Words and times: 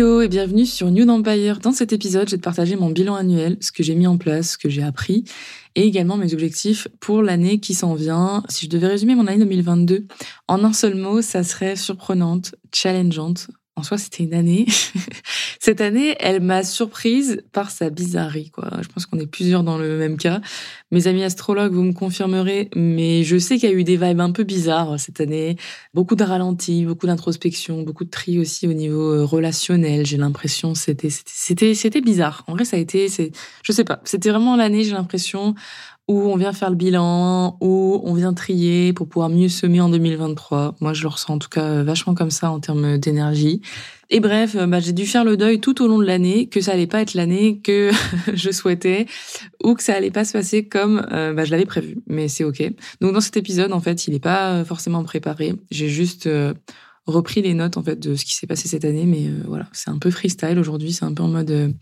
Hello 0.00 0.22
et 0.22 0.28
bienvenue 0.28 0.64
sur 0.64 0.90
New 0.90 1.06
Empire. 1.06 1.58
Dans 1.58 1.72
cet 1.72 1.92
épisode, 1.92 2.26
je 2.26 2.36
vais 2.36 2.40
partager 2.40 2.74
mon 2.74 2.88
bilan 2.88 3.16
annuel, 3.16 3.58
ce 3.60 3.70
que 3.70 3.82
j'ai 3.82 3.94
mis 3.94 4.06
en 4.06 4.16
place, 4.16 4.52
ce 4.52 4.56
que 4.56 4.70
j'ai 4.70 4.82
appris 4.82 5.24
et 5.74 5.82
également 5.82 6.16
mes 6.16 6.32
objectifs 6.32 6.88
pour 7.00 7.20
l'année 7.20 7.60
qui 7.60 7.74
s'en 7.74 7.92
vient. 7.92 8.42
Si 8.48 8.64
je 8.64 8.70
devais 8.70 8.86
résumer 8.86 9.14
mon 9.14 9.26
année 9.26 9.40
2022 9.40 10.06
en 10.48 10.64
un 10.64 10.72
seul 10.72 10.94
mot, 10.94 11.20
ça 11.20 11.44
serait 11.44 11.76
surprenante, 11.76 12.54
challengeante, 12.72 13.48
en 13.80 13.82
soi, 13.82 13.98
c'était 13.98 14.24
une 14.24 14.34
année. 14.34 14.66
Cette 15.60 15.80
année, 15.80 16.16
elle 16.20 16.40
m'a 16.40 16.62
surprise 16.62 17.42
par 17.52 17.70
sa 17.70 17.90
bizarrerie, 17.90 18.50
quoi. 18.50 18.70
Je 18.82 18.88
pense 18.88 19.06
qu'on 19.06 19.18
est 19.18 19.26
plusieurs 19.26 19.62
dans 19.62 19.78
le 19.78 19.98
même 19.98 20.16
cas. 20.16 20.40
Mes 20.90 21.06
amis 21.06 21.22
astrologues, 21.22 21.72
vous 21.72 21.82
me 21.82 21.92
confirmerez, 21.92 22.70
mais 22.76 23.24
je 23.24 23.38
sais 23.38 23.58
qu'il 23.58 23.68
y 23.68 23.72
a 23.72 23.74
eu 23.74 23.84
des 23.84 23.96
vibes 23.96 24.20
un 24.20 24.32
peu 24.32 24.44
bizarres 24.44 24.98
cette 25.00 25.20
année. 25.20 25.56
Beaucoup 25.94 26.14
de 26.14 26.24
ralentis, 26.24 26.84
beaucoup 26.84 27.06
d'introspection, 27.06 27.82
beaucoup 27.82 28.04
de 28.04 28.10
tri 28.10 28.38
aussi 28.38 28.66
au 28.68 28.72
niveau 28.72 29.12
euh, 29.12 29.24
relationnel. 29.24 30.06
J'ai 30.06 30.16
l'impression 30.16 30.74
c'était 30.74 31.10
c'était 31.10 31.74
c'était 31.74 32.00
bizarre. 32.00 32.44
En 32.46 32.54
vrai, 32.54 32.64
ça 32.64 32.76
a 32.76 32.80
été, 32.80 33.08
je 33.62 33.72
sais 33.72 33.84
pas, 33.84 34.00
c'était 34.04 34.30
vraiment 34.30 34.56
l'année. 34.56 34.84
J'ai 34.84 34.92
l'impression 34.92 35.54
où 36.10 36.22
on 36.22 36.34
vient 36.34 36.52
faire 36.52 36.70
le 36.70 36.76
bilan, 36.76 37.56
où 37.60 38.00
on 38.02 38.14
vient 38.14 38.34
trier 38.34 38.92
pour 38.92 39.08
pouvoir 39.08 39.28
mieux 39.28 39.48
semer 39.48 39.80
en 39.80 39.88
2023. 39.88 40.74
Moi, 40.80 40.92
je 40.92 41.02
le 41.02 41.08
ressens 41.08 41.34
en 41.34 41.38
tout 41.38 41.48
cas 41.48 41.62
euh, 41.62 41.84
vachement 41.84 42.16
comme 42.16 42.32
ça 42.32 42.50
en 42.50 42.58
termes 42.58 42.98
d'énergie. 42.98 43.62
Et 44.10 44.18
bref, 44.18 44.56
euh, 44.56 44.66
bah, 44.66 44.80
j'ai 44.80 44.92
dû 44.92 45.06
faire 45.06 45.22
le 45.22 45.36
deuil 45.36 45.60
tout 45.60 45.80
au 45.84 45.86
long 45.86 46.00
de 46.00 46.04
l'année 46.04 46.48
que 46.48 46.60
ça 46.60 46.72
allait 46.72 46.88
pas 46.88 47.00
être 47.00 47.14
l'année 47.14 47.60
que 47.60 47.92
je 48.34 48.50
souhaitais 48.50 49.06
ou 49.62 49.74
que 49.74 49.84
ça 49.84 49.94
allait 49.94 50.10
pas 50.10 50.24
se 50.24 50.32
passer 50.32 50.64
comme 50.64 51.06
euh, 51.12 51.32
bah, 51.32 51.44
je 51.44 51.52
l'avais 51.52 51.64
prévu. 51.64 51.98
Mais 52.08 52.26
c'est 52.26 52.42
ok. 52.42 52.60
Donc 53.00 53.12
dans 53.12 53.20
cet 53.20 53.36
épisode, 53.36 53.72
en 53.72 53.80
fait, 53.80 54.08
il 54.08 54.12
n'est 54.12 54.18
pas 54.18 54.64
forcément 54.64 55.04
préparé. 55.04 55.54
J'ai 55.70 55.88
juste 55.88 56.28
repris 57.06 57.40
les 57.40 57.54
notes 57.54 57.76
en 57.76 57.84
fait 57.84 58.00
de 58.00 58.16
ce 58.16 58.24
qui 58.24 58.34
s'est 58.34 58.48
passé 58.48 58.66
cette 58.66 58.84
année, 58.84 59.06
mais 59.06 59.30
voilà, 59.46 59.68
c'est 59.70 59.90
un 59.90 59.98
peu 59.98 60.10
freestyle 60.10 60.58
aujourd'hui. 60.58 60.92
C'est 60.92 61.04
un 61.04 61.14
peu 61.14 61.22
en 61.22 61.28
mode 61.28 61.72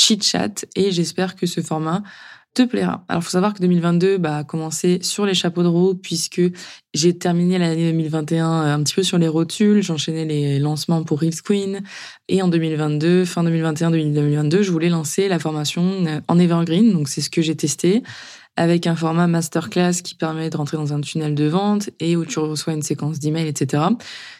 chit 0.00 0.20
chat 0.20 0.66
et 0.74 0.90
j'espère 0.90 1.36
que 1.36 1.46
ce 1.46 1.60
format 1.60 2.02
plaira. 2.62 3.04
Alors, 3.08 3.22
faut 3.22 3.30
savoir 3.30 3.54
que 3.54 3.60
2022 3.60 4.18
bah, 4.18 4.38
a 4.38 4.44
commencé 4.44 4.98
sur 5.02 5.26
les 5.26 5.34
chapeaux 5.34 5.62
de 5.62 5.68
roue 5.68 5.94
puisque 5.94 6.42
j'ai 6.94 7.16
terminé 7.16 7.58
l'année 7.58 7.90
2021 7.90 8.46
euh, 8.46 8.74
un 8.74 8.82
petit 8.82 8.94
peu 8.94 9.02
sur 9.02 9.18
les 9.18 9.28
rotules. 9.28 9.82
J'enchaînais 9.82 10.24
les 10.24 10.58
lancements 10.58 11.02
pour 11.04 11.20
Reels 11.20 11.42
Queen. 11.42 11.82
Et 12.28 12.42
en 12.42 12.48
2022, 12.48 13.24
fin 13.24 13.44
2021, 13.44 13.90
2022, 13.90 14.62
je 14.62 14.70
voulais 14.70 14.88
lancer 14.88 15.28
la 15.28 15.38
formation 15.38 15.82
euh, 16.06 16.20
en 16.28 16.38
Evergreen. 16.38 16.92
Donc, 16.92 17.08
c'est 17.08 17.20
ce 17.20 17.30
que 17.30 17.42
j'ai 17.42 17.56
testé 17.56 18.02
avec 18.58 18.88
un 18.88 18.96
format 18.96 19.28
masterclass 19.28 20.02
qui 20.02 20.16
permet 20.16 20.50
de 20.50 20.56
rentrer 20.56 20.76
dans 20.76 20.92
un 20.92 21.00
tunnel 21.00 21.36
de 21.36 21.44
vente 21.44 21.90
et 22.00 22.16
où 22.16 22.24
tu 22.24 22.40
reçois 22.40 22.72
une 22.72 22.82
séquence 22.82 23.20
d'emails, 23.20 23.46
etc. 23.46 23.84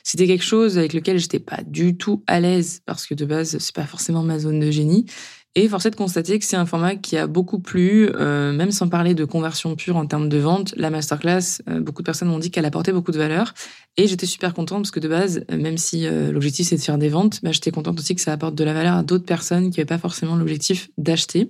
C'était 0.02 0.26
quelque 0.26 0.44
chose 0.44 0.76
avec 0.76 0.92
lequel 0.92 1.18
j'étais 1.18 1.38
pas 1.38 1.60
du 1.64 1.96
tout 1.96 2.24
à 2.26 2.40
l'aise 2.40 2.82
parce 2.84 3.06
que 3.06 3.14
de 3.14 3.24
base, 3.24 3.56
c'est 3.58 3.74
pas 3.74 3.84
forcément 3.84 4.24
ma 4.24 4.40
zone 4.40 4.58
de 4.58 4.72
génie. 4.72 5.06
Et 5.54 5.68
force 5.68 5.86
est 5.86 5.90
de 5.90 5.96
constater 5.96 6.38
que 6.38 6.44
c'est 6.44 6.56
un 6.56 6.66
format 6.66 6.94
qui 6.94 7.16
a 7.16 7.26
beaucoup 7.26 7.58
plu, 7.58 8.10
euh, 8.14 8.52
même 8.52 8.70
sans 8.70 8.88
parler 8.88 9.14
de 9.14 9.24
conversion 9.24 9.74
pure 9.74 9.96
en 9.96 10.06
termes 10.06 10.28
de 10.28 10.38
vente. 10.38 10.74
La 10.76 10.90
masterclass, 10.90 11.62
euh, 11.68 11.80
beaucoup 11.80 12.02
de 12.02 12.06
personnes 12.06 12.28
m'ont 12.28 12.38
dit 12.38 12.50
qu'elle 12.50 12.66
apportait 12.66 12.92
beaucoup 12.92 13.12
de 13.12 13.18
valeur. 13.18 13.54
Et 13.96 14.06
j'étais 14.06 14.26
super 14.26 14.54
contente 14.54 14.82
parce 14.82 14.90
que 14.90 15.00
de 15.00 15.08
base, 15.08 15.44
même 15.50 15.78
si 15.78 16.06
euh, 16.06 16.30
l'objectif 16.30 16.68
c'est 16.68 16.76
de 16.76 16.80
faire 16.80 16.98
des 16.98 17.08
ventes, 17.08 17.40
bah, 17.42 17.50
j'étais 17.50 17.70
contente 17.70 17.98
aussi 17.98 18.14
que 18.14 18.20
ça 18.20 18.32
apporte 18.32 18.54
de 18.54 18.62
la 18.62 18.72
valeur 18.72 18.94
à 18.94 19.02
d'autres 19.02 19.24
personnes 19.24 19.70
qui 19.70 19.80
n'avaient 19.80 19.86
pas 19.86 19.98
forcément 19.98 20.36
l'objectif 20.36 20.90
d'acheter. 20.98 21.48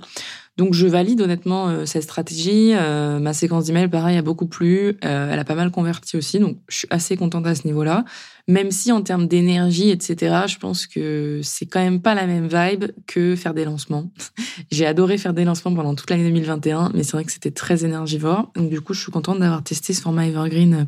Donc 0.58 0.74
je 0.74 0.86
valide 0.86 1.22
honnêtement 1.22 1.86
cette 1.86 2.02
stratégie. 2.02 2.72
ma 2.74 3.32
séquence 3.32 3.64
d'email, 3.66 3.88
pareil, 3.88 4.19
a 4.19 4.22
beaucoup 4.22 4.46
plu. 4.46 4.96
elle 5.00 5.38
a 5.38 5.44
pas 5.44 5.54
mal 5.54 5.70
converti 5.70 6.16
aussi, 6.16 6.38
donc 6.38 6.58
je 6.69 6.78
suis 6.78 6.88
assez 6.91 7.16
contente 7.16 7.46
à 7.46 7.54
ce 7.54 7.66
niveau-là. 7.66 8.04
Même 8.48 8.70
si 8.70 8.91
en 8.92 9.02
termes 9.02 9.28
d'énergie, 9.28 9.91
etc., 9.91 10.44
je 10.46 10.56
pense 10.56 10.86
que 10.86 11.41
c'est 11.42 11.66
quand 11.66 11.80
même 11.80 12.00
pas 12.00 12.14
la 12.14 12.26
même 12.26 12.48
vibe 12.48 12.86
que 13.06 13.36
faire 13.36 13.52
des 13.52 13.66
lancements. 13.66 14.10
J'ai 14.72 14.86
adoré 14.86 15.19
faire 15.19 15.34
des 15.34 15.44
lancements 15.44 15.74
pendant 15.74 15.94
toute 15.94 16.08
l'année 16.08 16.24
2021, 16.24 16.92
mais 16.94 17.02
c'est 17.02 17.12
vrai 17.12 17.25
que 17.25 17.32
c'était 17.32 17.50
très 17.50 17.84
énergivore. 17.84 18.50
Donc 18.56 18.70
du 18.70 18.80
coup, 18.80 18.94
je 18.94 19.02
suis 19.02 19.12
contente 19.12 19.38
d'avoir 19.38 19.62
testé 19.62 19.92
ce 19.92 20.00
format 20.00 20.26
Evergreen 20.26 20.75
euh, 20.75 20.84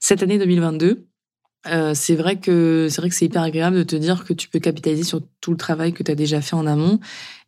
cette 0.00 0.22
année 0.22 0.38
2022. 0.38 1.06
Euh, 1.66 1.92
c'est 1.94 2.16
vrai 2.16 2.40
que 2.40 2.88
c'est 2.90 3.00
vrai 3.00 3.08
que 3.08 3.14
c'est 3.14 3.26
hyper 3.26 3.42
agréable 3.42 3.76
de 3.76 3.82
te 3.84 3.96
dire 3.96 4.24
que 4.24 4.32
tu 4.32 4.48
peux 4.48 4.58
capitaliser 4.58 5.04
sur 5.04 5.20
tout 5.40 5.52
le 5.52 5.56
travail 5.56 5.92
que 5.92 6.02
tu 6.02 6.10
as 6.10 6.16
déjà 6.16 6.40
fait 6.40 6.56
en 6.56 6.66
amont 6.66 6.98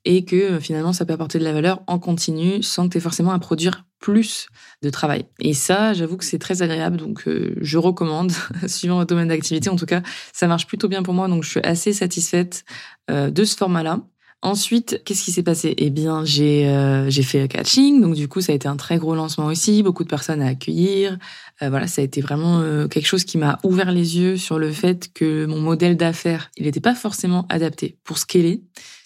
et 0.04 0.24
que 0.24 0.36
euh, 0.36 0.60
finalement 0.60 0.92
ça 0.92 1.04
peut 1.04 1.14
apporter 1.14 1.38
de 1.40 1.44
la 1.44 1.52
valeur 1.52 1.82
en 1.88 1.98
continu 1.98 2.62
sans 2.62 2.86
que 2.86 2.92
tu 2.92 2.98
aies 2.98 3.00
forcément 3.00 3.32
à 3.32 3.38
produire 3.40 3.84
plus 3.98 4.48
de 4.82 4.90
travail. 4.90 5.24
Et 5.40 5.54
ça, 5.54 5.94
j'avoue 5.94 6.16
que 6.16 6.24
c'est 6.24 6.38
très 6.38 6.62
agréable, 6.62 6.98
donc 6.98 7.26
euh, 7.26 7.54
je 7.60 7.78
recommande, 7.78 8.32
suivant 8.66 8.96
votre 8.96 9.08
domaine 9.08 9.28
d'activité. 9.28 9.70
En 9.70 9.76
tout 9.76 9.86
cas, 9.86 10.02
ça 10.32 10.46
marche 10.46 10.66
plutôt 10.66 10.88
bien 10.88 11.02
pour 11.02 11.14
moi, 11.14 11.26
donc 11.26 11.42
je 11.42 11.50
suis 11.50 11.60
assez 11.60 11.92
satisfaite 11.92 12.64
de 13.08 13.44
ce 13.44 13.56
format-là. 13.56 14.00
Ensuite, 14.44 15.02
qu'est-ce 15.04 15.24
qui 15.24 15.32
s'est 15.32 15.42
passé? 15.42 15.74
Eh 15.78 15.90
bien, 15.90 16.24
j'ai 16.24 16.70
j'ai 17.08 17.22
fait 17.22 17.48
catching, 17.48 18.00
donc 18.00 18.14
du 18.14 18.28
coup, 18.28 18.40
ça 18.42 18.52
a 18.52 18.54
été 18.54 18.68
un 18.68 18.76
très 18.76 18.98
gros 18.98 19.14
lancement 19.14 19.46
aussi, 19.46 19.82
beaucoup 19.82 20.04
de 20.04 20.08
personnes 20.08 20.42
à 20.42 20.48
accueillir. 20.48 21.18
voilà, 21.60 21.86
ça 21.86 22.02
a 22.02 22.04
été 22.04 22.20
vraiment 22.20 22.62
quelque 22.88 23.06
chose 23.06 23.24
qui 23.24 23.38
m'a 23.38 23.58
ouvert 23.64 23.90
les 23.90 24.18
yeux 24.18 24.36
sur 24.36 24.58
le 24.58 24.70
fait 24.70 25.10
que 25.14 25.46
mon 25.46 25.60
modèle 25.60 25.96
d'affaires, 25.96 26.50
il 26.58 26.66
n'était 26.66 26.80
pas 26.80 26.94
forcément 26.94 27.46
adapté 27.48 27.96
pour 28.04 28.18
est 28.34 28.60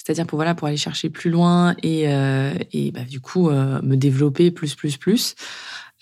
c'est-à-dire 0.08 0.26
pour 0.26 0.38
voilà 0.38 0.54
pour 0.54 0.66
aller 0.68 0.78
chercher 0.78 1.10
plus 1.10 1.28
loin 1.28 1.76
et, 1.82 2.04
euh, 2.08 2.54
et 2.72 2.92
bah, 2.92 3.02
du 3.02 3.20
coup 3.20 3.50
euh, 3.50 3.78
me 3.82 3.94
développer 3.94 4.50
plus 4.50 4.74
plus 4.74 4.96
plus. 4.96 5.34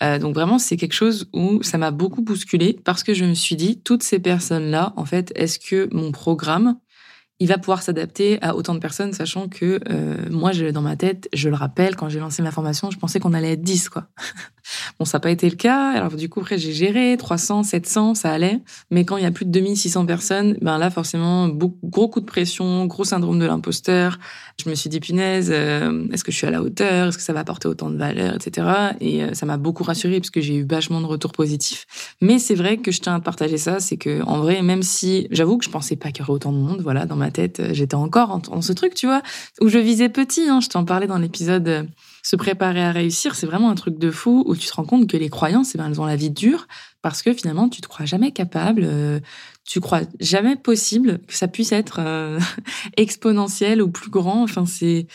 Euh, 0.01 0.17
donc 0.17 0.33
vraiment 0.33 0.59
c'est 0.59 0.77
quelque 0.77 0.93
chose 0.93 1.27
où 1.33 1.61
ça 1.61 1.77
m'a 1.77 1.91
beaucoup 1.91 2.21
bousculé 2.21 2.79
parce 2.85 3.03
que 3.03 3.13
je 3.13 3.25
me 3.25 3.33
suis 3.33 3.57
dit 3.57 3.81
toutes 3.81 4.03
ces 4.03 4.19
personnes 4.19 4.71
là 4.71 4.93
en 4.95 5.03
fait 5.03 5.33
est-ce 5.35 5.59
que 5.59 5.89
mon 5.91 6.13
programme 6.13 6.77
il 7.39 7.47
va 7.47 7.57
pouvoir 7.57 7.83
s'adapter 7.83 8.41
à 8.41 8.55
autant 8.55 8.73
de 8.73 8.79
personnes, 8.79 9.13
sachant 9.13 9.47
que 9.47 9.79
euh, 9.89 10.15
moi, 10.31 10.51
je, 10.51 10.65
dans 10.65 10.81
ma 10.81 10.95
tête, 10.95 11.29
je 11.33 11.49
le 11.49 11.55
rappelle, 11.55 11.95
quand 11.95 12.09
j'ai 12.09 12.19
lancé 12.19 12.41
ma 12.41 12.51
formation, 12.51 12.89
je 12.89 12.97
pensais 12.97 13.19
qu'on 13.19 13.33
allait 13.33 13.53
être 13.53 13.61
10, 13.61 13.89
quoi. 13.89 14.07
bon, 14.99 15.05
ça 15.05 15.17
n'a 15.17 15.19
pas 15.21 15.29
été 15.29 15.47
le 15.47 15.55
cas. 15.55 15.91
Alors, 15.91 16.15
du 16.15 16.29
coup, 16.29 16.39
après, 16.39 16.57
j'ai 16.57 16.73
géré 16.73 17.15
300, 17.17 17.63
700, 17.63 18.15
ça 18.15 18.31
allait. 18.31 18.59
Mais 18.89 19.05
quand 19.05 19.17
il 19.17 19.23
y 19.23 19.27
a 19.27 19.31
plus 19.31 19.45
de 19.45 19.51
2600 19.51 20.07
personnes, 20.07 20.57
ben 20.61 20.79
là, 20.79 20.89
forcément, 20.89 21.47
gros 21.47 22.07
coup 22.07 22.21
de 22.21 22.25
pression, 22.25 22.85
gros 22.87 23.03
syndrome 23.03 23.37
de 23.37 23.45
l'imposteur. 23.45 24.17
Je 24.63 24.67
me 24.67 24.73
suis 24.73 24.89
dit, 24.89 24.99
punaise, 24.99 25.51
euh, 25.53 26.07
est-ce 26.11 26.23
que 26.23 26.31
je 26.31 26.37
suis 26.37 26.47
à 26.47 26.51
la 26.51 26.63
hauteur? 26.63 27.09
Est-ce 27.09 27.17
que 27.17 27.23
ça 27.23 27.33
va 27.33 27.41
apporter 27.41 27.67
autant 27.67 27.91
de 27.91 27.97
valeur, 27.97 28.33
etc. 28.33 28.67
Et 28.99 29.23
euh, 29.23 29.33
ça 29.33 29.45
m'a 29.45 29.57
beaucoup 29.57 29.83
rassurée, 29.83 30.19
parce 30.19 30.31
que 30.31 30.41
j'ai 30.41 30.55
eu 30.55 30.65
vachement 30.67 31.01
de 31.01 31.05
retours 31.05 31.33
positifs. 31.33 31.85
Mais 32.19 32.39
c'est 32.39 32.55
vrai 32.55 32.77
que 32.77 32.91
je 32.91 32.99
tiens 32.99 33.15
à 33.15 33.19
te 33.19 33.25
partager 33.25 33.59
ça, 33.59 33.79
c'est 33.79 33.97
que, 33.97 34.23
en 34.23 34.39
vrai, 34.39 34.63
même 34.63 34.81
si, 34.81 35.27
j'avoue 35.29 35.59
que 35.59 35.65
je 35.65 35.69
pensais 35.69 35.95
pas 35.95 36.11
qu'il 36.11 36.21
y 36.21 36.23
aurait 36.23 36.33
autant 36.33 36.51
de 36.51 36.57
monde, 36.57 36.81
voilà, 36.81 37.05
dans 37.05 37.15
ma 37.15 37.26
tête, 37.31 37.59
euh, 37.59 37.69
j'étais 37.73 37.95
encore 37.95 38.41
en, 38.49 38.61
ce 38.61 38.73
truc, 38.73 38.93
tu 38.93 39.05
vois, 39.05 39.21
où 39.61 39.69
je 39.69 39.77
visais 39.77 40.09
petit. 40.09 40.47
Hein, 40.47 40.59
je 40.61 40.69
t'en 40.69 40.85
parlais 40.85 41.07
dans 41.07 41.17
l'épisode 41.17 41.67
euh, 41.67 41.83
Se 42.23 42.35
préparer 42.35 42.83
à 42.83 42.91
réussir. 42.91 43.35
C'est 43.35 43.45
vraiment 43.45 43.69
un 43.69 43.75
truc 43.75 43.97
de 43.97 44.11
fou 44.11 44.43
où 44.47 44.55
tu 44.55 44.67
te 44.67 44.73
rends 44.73 44.85
compte 44.85 45.07
que 45.07 45.17
les 45.17 45.29
croyances, 45.29 45.75
eh 45.75 45.77
ben, 45.77 45.87
elles 45.87 46.01
ont 46.01 46.05
la 46.05 46.15
vie 46.15 46.31
dure 46.31 46.67
parce 47.01 47.21
que 47.21 47.33
finalement, 47.33 47.69
tu 47.69 47.81
te 47.81 47.87
crois 47.87 48.05
jamais 48.05 48.31
capable, 48.31 48.81
euh, 48.85 49.19
tu 49.65 49.79
crois 49.79 50.01
jamais 50.19 50.55
possible 50.55 51.19
que 51.27 51.33
ça 51.33 51.47
puisse 51.47 51.71
être 51.71 51.99
exponentiel 52.97 53.81
ou 53.81 53.89
plus 53.89 54.09
grand. 54.09 54.43
Enfin, 54.43 54.65
c'est 54.65 55.07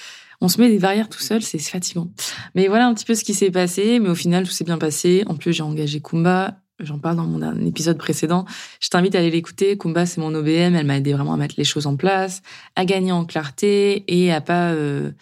on 0.42 0.48
se 0.48 0.60
met 0.60 0.68
des 0.68 0.80
barrières 0.80 1.08
tout 1.08 1.20
seul, 1.20 1.40
c'est 1.40 1.60
fatigant. 1.60 2.08
Mais 2.56 2.66
voilà 2.66 2.88
un 2.88 2.94
petit 2.94 3.04
peu 3.04 3.14
ce 3.14 3.22
qui 3.22 3.32
s'est 3.32 3.52
passé, 3.52 4.00
mais 4.00 4.08
au 4.08 4.16
final 4.16 4.44
tout 4.44 4.50
s'est 4.50 4.64
bien 4.64 4.76
passé. 4.76 5.22
En 5.28 5.36
plus, 5.36 5.52
j'ai 5.52 5.62
engagé 5.62 6.00
Kumba, 6.00 6.56
J'en 6.82 6.98
parle 6.98 7.16
dans 7.16 7.26
mon 7.26 7.64
épisode 7.64 7.96
précédent. 7.96 8.44
Je 8.80 8.88
t'invite 8.88 9.14
à 9.14 9.18
aller 9.18 9.30
l'écouter. 9.30 9.78
Kumba, 9.78 10.04
c'est 10.04 10.20
mon 10.20 10.34
OBM. 10.34 10.74
Elle 10.74 10.86
m'a 10.86 10.96
aidé 10.96 11.12
vraiment 11.12 11.34
à 11.34 11.36
mettre 11.36 11.54
les 11.56 11.64
choses 11.64 11.86
en 11.86 11.96
place, 11.96 12.42
à 12.74 12.84
gagner 12.84 13.12
en 13.12 13.24
clarté 13.24 14.04
et 14.08 14.32
à 14.32 14.40
pas, 14.40 14.72
euh, 14.72 15.12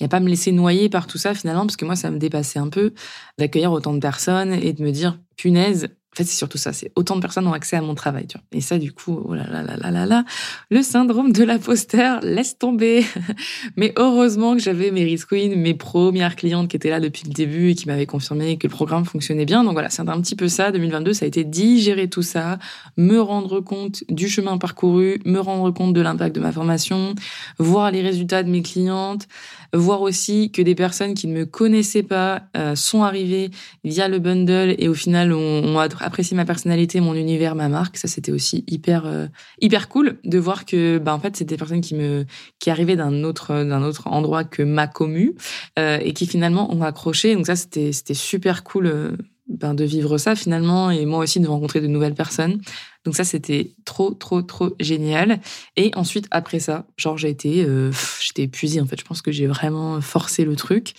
et 0.00 0.04
à 0.04 0.08
pas 0.08 0.20
me 0.20 0.28
laisser 0.28 0.50
noyer 0.50 0.88
par 0.88 1.06
tout 1.06 1.18
ça 1.18 1.34
finalement, 1.34 1.66
parce 1.66 1.76
que 1.76 1.84
moi, 1.84 1.96
ça 1.96 2.10
me 2.10 2.18
dépassait 2.18 2.58
un 2.58 2.68
peu 2.68 2.94
d'accueillir 3.38 3.70
autant 3.70 3.92
de 3.92 4.00
personnes 4.00 4.54
et 4.54 4.72
de 4.72 4.82
me 4.82 4.90
dire, 4.90 5.18
punaise, 5.36 5.88
En 6.12 6.16
fait, 6.16 6.24
c'est 6.24 6.36
surtout 6.36 6.58
ça. 6.58 6.72
C'est 6.72 6.90
autant 6.96 7.14
de 7.14 7.20
personnes 7.20 7.46
ont 7.46 7.52
accès 7.52 7.76
à 7.76 7.82
mon 7.82 7.94
travail. 7.94 8.26
Tu 8.26 8.36
vois. 8.36 8.44
Et 8.50 8.60
ça, 8.60 8.78
du 8.78 8.90
coup, 8.90 9.22
oh 9.24 9.34
là 9.34 9.46
là 9.48 9.62
là 9.62 9.76
là 9.76 9.90
là 9.92 10.06
là, 10.06 10.24
le 10.68 10.82
syndrome 10.82 11.32
de 11.32 11.44
l'imposteur, 11.44 12.20
laisse 12.22 12.58
tomber. 12.58 13.04
Mais 13.76 13.92
heureusement 13.96 14.54
que 14.54 14.60
j'avais 14.60 14.90
mes 14.90 15.04
Risk 15.04 15.28
Queen, 15.28 15.54
mes 15.54 15.74
premières 15.74 16.34
clientes 16.34 16.68
qui 16.68 16.76
étaient 16.76 16.90
là 16.90 16.98
depuis 16.98 17.22
le 17.26 17.32
début 17.32 17.70
et 17.70 17.74
qui 17.76 17.86
m'avaient 17.86 18.06
confirmé 18.06 18.56
que 18.56 18.66
le 18.66 18.72
programme 18.72 19.04
fonctionnait 19.04 19.44
bien. 19.44 19.62
Donc 19.62 19.74
voilà, 19.74 19.88
c'est 19.88 20.00
un 20.00 20.20
petit 20.20 20.34
peu 20.34 20.48
ça. 20.48 20.72
2022, 20.72 21.12
ça 21.12 21.26
a 21.26 21.28
été 21.28 21.44
digérer 21.44 22.08
tout 22.08 22.22
ça, 22.22 22.58
me 22.96 23.20
rendre 23.20 23.60
compte 23.60 24.02
du 24.08 24.28
chemin 24.28 24.58
parcouru, 24.58 25.20
me 25.24 25.38
rendre 25.38 25.70
compte 25.70 25.92
de 25.92 26.00
l'impact 26.00 26.34
de 26.34 26.40
ma 26.40 26.50
formation, 26.50 27.14
voir 27.58 27.92
les 27.92 28.02
résultats 28.02 28.42
de 28.42 28.50
mes 28.50 28.62
clientes, 28.62 29.28
voir 29.72 30.02
aussi 30.02 30.50
que 30.50 30.62
des 30.62 30.74
personnes 30.74 31.14
qui 31.14 31.26
ne 31.26 31.34
me 31.34 31.46
connaissaient 31.46 32.02
pas 32.02 32.42
euh, 32.56 32.74
sont 32.74 33.02
arrivées 33.02 33.50
via 33.84 34.08
le 34.08 34.18
bundle 34.18 34.74
et 34.78 34.88
au 34.88 34.94
final 34.94 35.32
ont, 35.32 35.78
apprécié 36.00 36.36
ma 36.36 36.44
personnalité, 36.44 37.00
mon 37.00 37.14
univers, 37.14 37.54
ma 37.54 37.68
marque. 37.68 37.96
Ça, 37.96 38.08
c'était 38.08 38.32
aussi 38.32 38.64
hyper 38.66 39.06
euh, 39.06 39.26
hyper 39.60 39.88
cool 39.88 40.18
de 40.24 40.38
voir 40.38 40.64
que 40.64 40.98
bah 40.98 41.14
en 41.14 41.20
fait 41.20 41.36
c'était 41.36 41.54
des 41.54 41.58
personnes 41.58 41.80
qui 41.80 41.94
me 41.94 42.24
qui 42.58 42.70
arrivaient 42.70 42.96
d'un 42.96 43.24
autre 43.24 43.64
d'un 43.64 43.82
autre 43.82 44.08
endroit 44.08 44.44
que 44.44 44.62
ma 44.62 44.86
commu 44.86 45.34
euh, 45.78 45.98
et 46.00 46.12
qui 46.12 46.26
finalement 46.26 46.72
ont 46.74 46.82
accroché. 46.82 47.34
Donc 47.34 47.46
ça, 47.46 47.56
c'était 47.56 47.92
c'était 47.92 48.14
super 48.14 48.64
cool 48.64 49.16
ben, 49.50 49.74
de 49.74 49.84
vivre 49.84 50.16
ça 50.16 50.36
finalement 50.36 50.90
et 50.92 51.04
moi 51.06 51.18
aussi 51.18 51.40
de 51.40 51.48
rencontrer 51.48 51.80
de 51.80 51.88
nouvelles 51.88 52.14
personnes. 52.14 52.60
Donc 53.04 53.16
ça 53.16 53.24
c'était 53.24 53.72
trop 53.84 54.14
trop 54.14 54.42
trop 54.42 54.74
génial. 54.78 55.40
Et 55.76 55.90
ensuite 55.96 56.28
après 56.30 56.60
ça, 56.60 56.86
genre 56.96 57.18
j'ai 57.18 57.30
été 57.30 57.64
euh, 57.64 57.90
j'étais 58.20 58.42
épuisée 58.42 58.80
en 58.80 58.86
fait. 58.86 59.00
Je 59.00 59.04
pense 59.04 59.22
que 59.22 59.32
j'ai 59.32 59.48
vraiment 59.48 60.00
forcé 60.00 60.44
le 60.44 60.54
truc. 60.54 60.94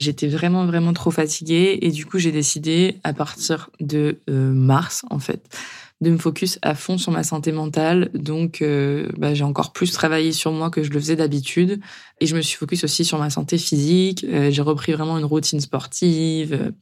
J'étais 0.00 0.26
vraiment 0.26 0.66
vraiment 0.66 0.92
trop 0.92 1.12
fatiguée 1.12 1.78
et 1.80 1.90
du 1.90 2.04
coup 2.04 2.18
j'ai 2.18 2.32
décidé 2.32 2.98
à 3.04 3.12
partir 3.12 3.70
de 3.80 4.18
euh, 4.28 4.52
mars 4.52 5.04
en 5.10 5.20
fait 5.20 5.48
de 6.00 6.10
me 6.10 6.18
focus 6.18 6.58
à 6.62 6.74
fond 6.74 6.98
sur 6.98 7.12
ma 7.12 7.22
santé 7.22 7.52
mentale. 7.52 8.10
Donc, 8.12 8.60
euh, 8.60 9.06
bah, 9.18 9.34
j'ai 9.34 9.44
encore 9.44 9.72
plus 9.72 9.92
travaillé 9.92 10.32
sur 10.32 10.50
moi 10.50 10.68
que 10.68 10.82
je 10.82 10.90
le 10.90 10.98
faisais 10.98 11.14
d'habitude. 11.14 11.78
Et 12.18 12.26
je 12.26 12.34
me 12.34 12.40
suis 12.40 12.56
focus 12.56 12.82
aussi 12.82 13.04
sur 13.04 13.20
ma 13.20 13.30
santé 13.30 13.56
physique. 13.56 14.26
j'ai 14.28 14.62
repris 14.62 14.90
vraiment 14.90 15.16
une 15.16 15.24
routine 15.24 15.60
sportive. 15.60 16.72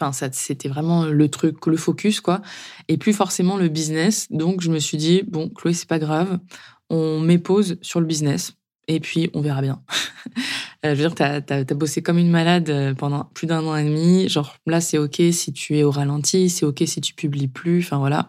Enfin, 0.00 0.28
c'était 0.32 0.68
vraiment 0.68 1.04
le 1.04 1.28
truc, 1.28 1.66
le 1.66 1.76
focus, 1.76 2.20
quoi. 2.20 2.40
Et 2.88 2.96
plus 2.96 3.12
forcément 3.12 3.56
le 3.56 3.68
business. 3.68 4.26
Donc, 4.30 4.62
je 4.62 4.70
me 4.70 4.78
suis 4.78 4.96
dit, 4.96 5.22
bon, 5.26 5.50
Chloé, 5.50 5.74
c'est 5.74 5.88
pas 5.88 5.98
grave. 5.98 6.38
On 6.88 7.20
met 7.20 7.38
pause 7.38 7.78
sur 7.82 8.00
le 8.00 8.06
business. 8.06 8.54
Et 8.88 8.98
puis, 8.98 9.30
on 9.34 9.40
verra 9.40 9.62
bien. 9.62 9.82
Euh, 10.86 10.94
je 10.94 11.02
veux 11.02 11.08
dire, 11.10 11.14
t'as 11.14 11.42
as, 11.54 11.74
bossé 11.74 12.00
comme 12.00 12.16
une 12.16 12.30
malade 12.30 12.70
euh, 12.70 12.94
pendant 12.94 13.24
plus 13.34 13.46
d'un 13.46 13.66
an 13.66 13.76
et 13.76 13.84
demi. 13.84 14.30
Genre, 14.30 14.56
là, 14.66 14.80
c'est 14.80 14.96
OK 14.96 15.20
si 15.30 15.52
tu 15.52 15.76
es 15.76 15.82
au 15.82 15.90
ralenti. 15.90 16.48
C'est 16.48 16.64
OK 16.64 16.82
si 16.86 17.02
tu 17.02 17.12
publies 17.12 17.48
plus. 17.48 17.80
Enfin, 17.80 17.98
voilà 17.98 18.28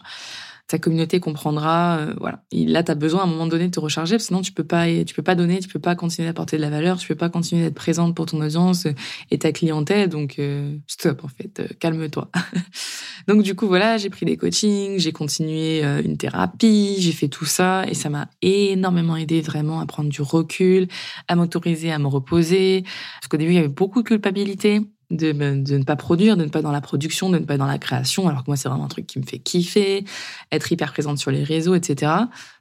ta 0.72 0.80
communauté 0.80 1.20
comprendra. 1.20 1.98
Euh, 1.98 2.14
voilà. 2.18 2.44
Là, 2.54 2.82
tu 2.82 2.92
as 2.92 2.96
besoin 2.96 3.22
à 3.22 3.24
un 3.26 3.28
moment 3.28 3.46
donné 3.46 3.66
de 3.66 3.72
te 3.72 3.80
recharger, 3.82 4.16
parce 4.16 4.24
que 4.24 4.28
sinon 4.28 4.42
tu 4.42 4.54
peux 4.54 4.64
pas, 4.64 4.86
tu 5.04 5.14
peux 5.14 5.22
pas 5.22 5.36
donner, 5.36 5.60
tu 5.60 5.68
peux 5.68 5.80
pas 5.80 5.96
continuer 5.96 6.30
d'apporter 6.30 6.56
de 6.56 6.62
la 6.62 6.70
valeur, 6.70 6.98
tu 6.98 7.10
peux 7.10 7.16
pas 7.16 7.28
continuer 7.28 7.64
d'être 7.64 7.76
présente 7.76 8.16
pour 8.16 8.26
ton 8.26 8.40
audience 8.40 8.88
et 9.32 9.38
ta 9.38 9.52
clientèle. 9.52 10.08
Donc 10.08 10.40
euh, 10.40 10.78
stop 10.88 11.26
en 11.26 11.28
fait, 11.28 11.60
euh, 11.60 11.68
calme-toi. 11.78 12.32
donc 13.28 13.44
du 13.44 13.54
coup 13.54 13.68
voilà, 13.68 13.98
j'ai 13.98 14.10
pris 14.10 14.26
des 14.26 14.38
coachings, 14.38 14.98
j'ai 14.98 15.12
continué 15.12 15.84
une 16.06 16.16
thérapie, 16.16 16.96
j'ai 17.00 17.12
fait 17.12 17.28
tout 17.28 17.46
ça 17.46 17.86
et 17.88 17.94
ça 17.94 18.10
m'a 18.10 18.30
énormément 18.42 19.18
aidé 19.18 19.42
vraiment 19.42 19.82
à 19.82 19.86
prendre 19.86 20.10
du 20.10 20.22
recul, 20.22 20.88
à 21.28 21.36
m'autoriser 21.36 21.92
à 21.92 22.00
me 22.00 22.08
reposer. 22.08 22.84
Parce 23.20 23.28
qu'au 23.30 23.38
début 23.38 23.52
il 23.52 23.56
y 23.56 23.60
avait 23.60 23.68
beaucoup 23.68 24.04
de 24.04 24.08
culpabilité 24.08 24.82
de, 25.12 25.32
de, 25.32 25.78
ne 25.78 25.84
pas 25.84 25.96
produire, 25.96 26.38
de 26.38 26.44
ne 26.44 26.50
pas 26.50 26.60
être 26.60 26.66
dans 26.66 26.72
la 26.72 26.82
production, 26.82 27.30
de 27.30 27.38
ne 27.38 27.46
pas 27.46 27.56
être 27.56 27.60
dans 27.60 27.66
la 27.66 27.78
création, 27.78 28.28
alors 28.28 28.44
que 28.44 28.50
moi 28.50 28.56
c'est 28.56 28.70
vraiment 28.70 28.86
un 28.86 28.90
truc 28.90 29.08
qui 29.08 29.20
me 29.20 29.26
fait 29.26 29.40
kiffer, 29.40 30.06
être 30.52 30.72
hyper 30.72 30.92
présente 30.92 31.18
sur 31.18 31.32
les 31.32 31.44
réseaux, 31.44 31.76
etc. 31.76 32.12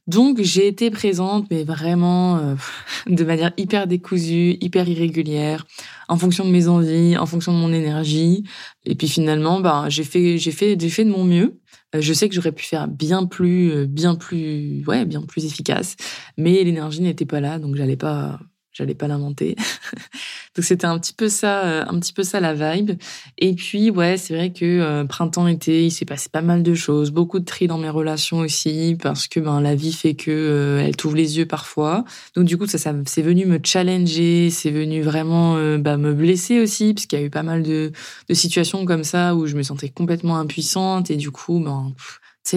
Donc 0.07 0.41
j'ai 0.43 0.67
été 0.67 0.91
présente, 0.91 1.47
mais 1.51 1.63
vraiment 1.65 2.39
euh, 2.39 2.55
de 3.07 3.25
manière 3.25 3.53
hyper 3.57 3.87
décousue, 3.87 4.57
hyper 4.61 4.89
irrégulière, 4.89 5.67
en 6.09 6.17
fonction 6.17 6.45
de 6.45 6.51
mes 6.51 6.69
envies, 6.69 7.17
en 7.17 7.27
fonction 7.27 7.53
de 7.53 7.59
mon 7.59 7.73
énergie. 7.73 8.45
Et 8.85 8.95
puis 8.95 9.09
finalement, 9.09 9.61
bah 9.61 9.85
j'ai 9.89 10.05
fait, 10.05 10.39
fait, 10.39 10.77
j'ai 10.79 10.91
fait 10.91 11.05
de 11.05 11.11
mon 11.11 11.25
mieux. 11.25 11.61
Euh, 11.95 12.01
je 12.01 12.13
sais 12.13 12.29
que 12.29 12.35
j'aurais 12.35 12.53
pu 12.53 12.65
faire 12.65 12.89
bien 12.89 13.27
plus, 13.27 13.73
euh, 13.73 13.87
bien 13.87 14.15
plus, 14.15 14.85
ouais, 14.87 15.05
bien 15.05 15.23
plus 15.23 15.45
efficace, 15.45 15.97
mais 16.37 16.63
l'énergie 16.65 17.03
n'était 17.03 17.27
pas 17.27 17.41
là, 17.41 17.59
donc 17.59 17.77
j'allais 17.77 17.97
pas 17.97 18.39
j'allais 18.73 18.95
pas 18.95 19.09
l'inventer. 19.09 19.57
Donc 20.57 20.65
c'était 20.65 20.87
un 20.87 20.99
petit 20.99 21.13
peu 21.13 21.29
ça, 21.29 21.65
euh, 21.65 21.85
un 21.87 21.99
petit 22.01 22.13
peu 22.13 22.23
ça 22.23 22.41
la 22.41 22.55
vibe. 22.55 22.93
Et 23.39 23.55
puis 23.55 23.91
ouais, 23.91 24.17
c'est 24.17 24.35
vrai 24.35 24.53
que 24.53 24.65
euh, 24.65 25.05
printemps 25.05 25.47
été, 25.47 25.85
il 25.85 25.91
s'est 25.91 26.05
passé 26.05 26.29
pas 26.29 26.43
mal 26.43 26.63
de 26.63 26.75
choses, 26.75 27.11
beaucoup 27.11 27.39
de 27.39 27.45
tri 27.45 27.67
dans 27.67 27.79
mes 27.79 27.89
relations 27.89 28.39
aussi 28.39 28.97
parce 29.01 29.29
que 29.29 29.41
ben 29.41 29.61
la 29.61 29.75
vie 29.75 29.93
fait 29.93 30.15
que 30.15 30.31
euh, 30.31 30.85
elle 30.85 30.97
t'ouvre 30.97 31.17
les 31.17 31.39
yeux 31.39 31.47
parfois. 31.47 32.05
Donc 32.35 32.47
du 32.47 32.57
coup 32.57 32.67
ça, 32.67 32.79
ça 32.79 32.95
c'est 33.07 33.23
venu 33.23 33.47
me 33.47 33.59
challenger, 33.63 34.51
c'est 34.51 34.71
venu 34.71 35.03
vraiment 35.03 35.55
bah, 35.79 35.97
me 35.97 36.13
blesser 36.13 36.61
aussi 36.61 36.95
parce 36.95 37.07
qu'il 37.07 37.19
y 37.19 37.23
a 37.23 37.25
eu 37.25 37.31
pas 37.31 37.43
mal 37.43 37.63
de, 37.63 37.93
de 38.29 38.35
situations 38.35 38.85
comme 38.85 39.05
ça 39.05 39.35
où 39.35 39.47
je 39.47 39.57
me 39.57 39.63
sentais 39.63 39.89
complètement 39.89 40.37
impuissante 40.39 41.11
et 41.11 41.17
du 41.17 41.31
coup 41.31 41.61
ben 41.61 41.93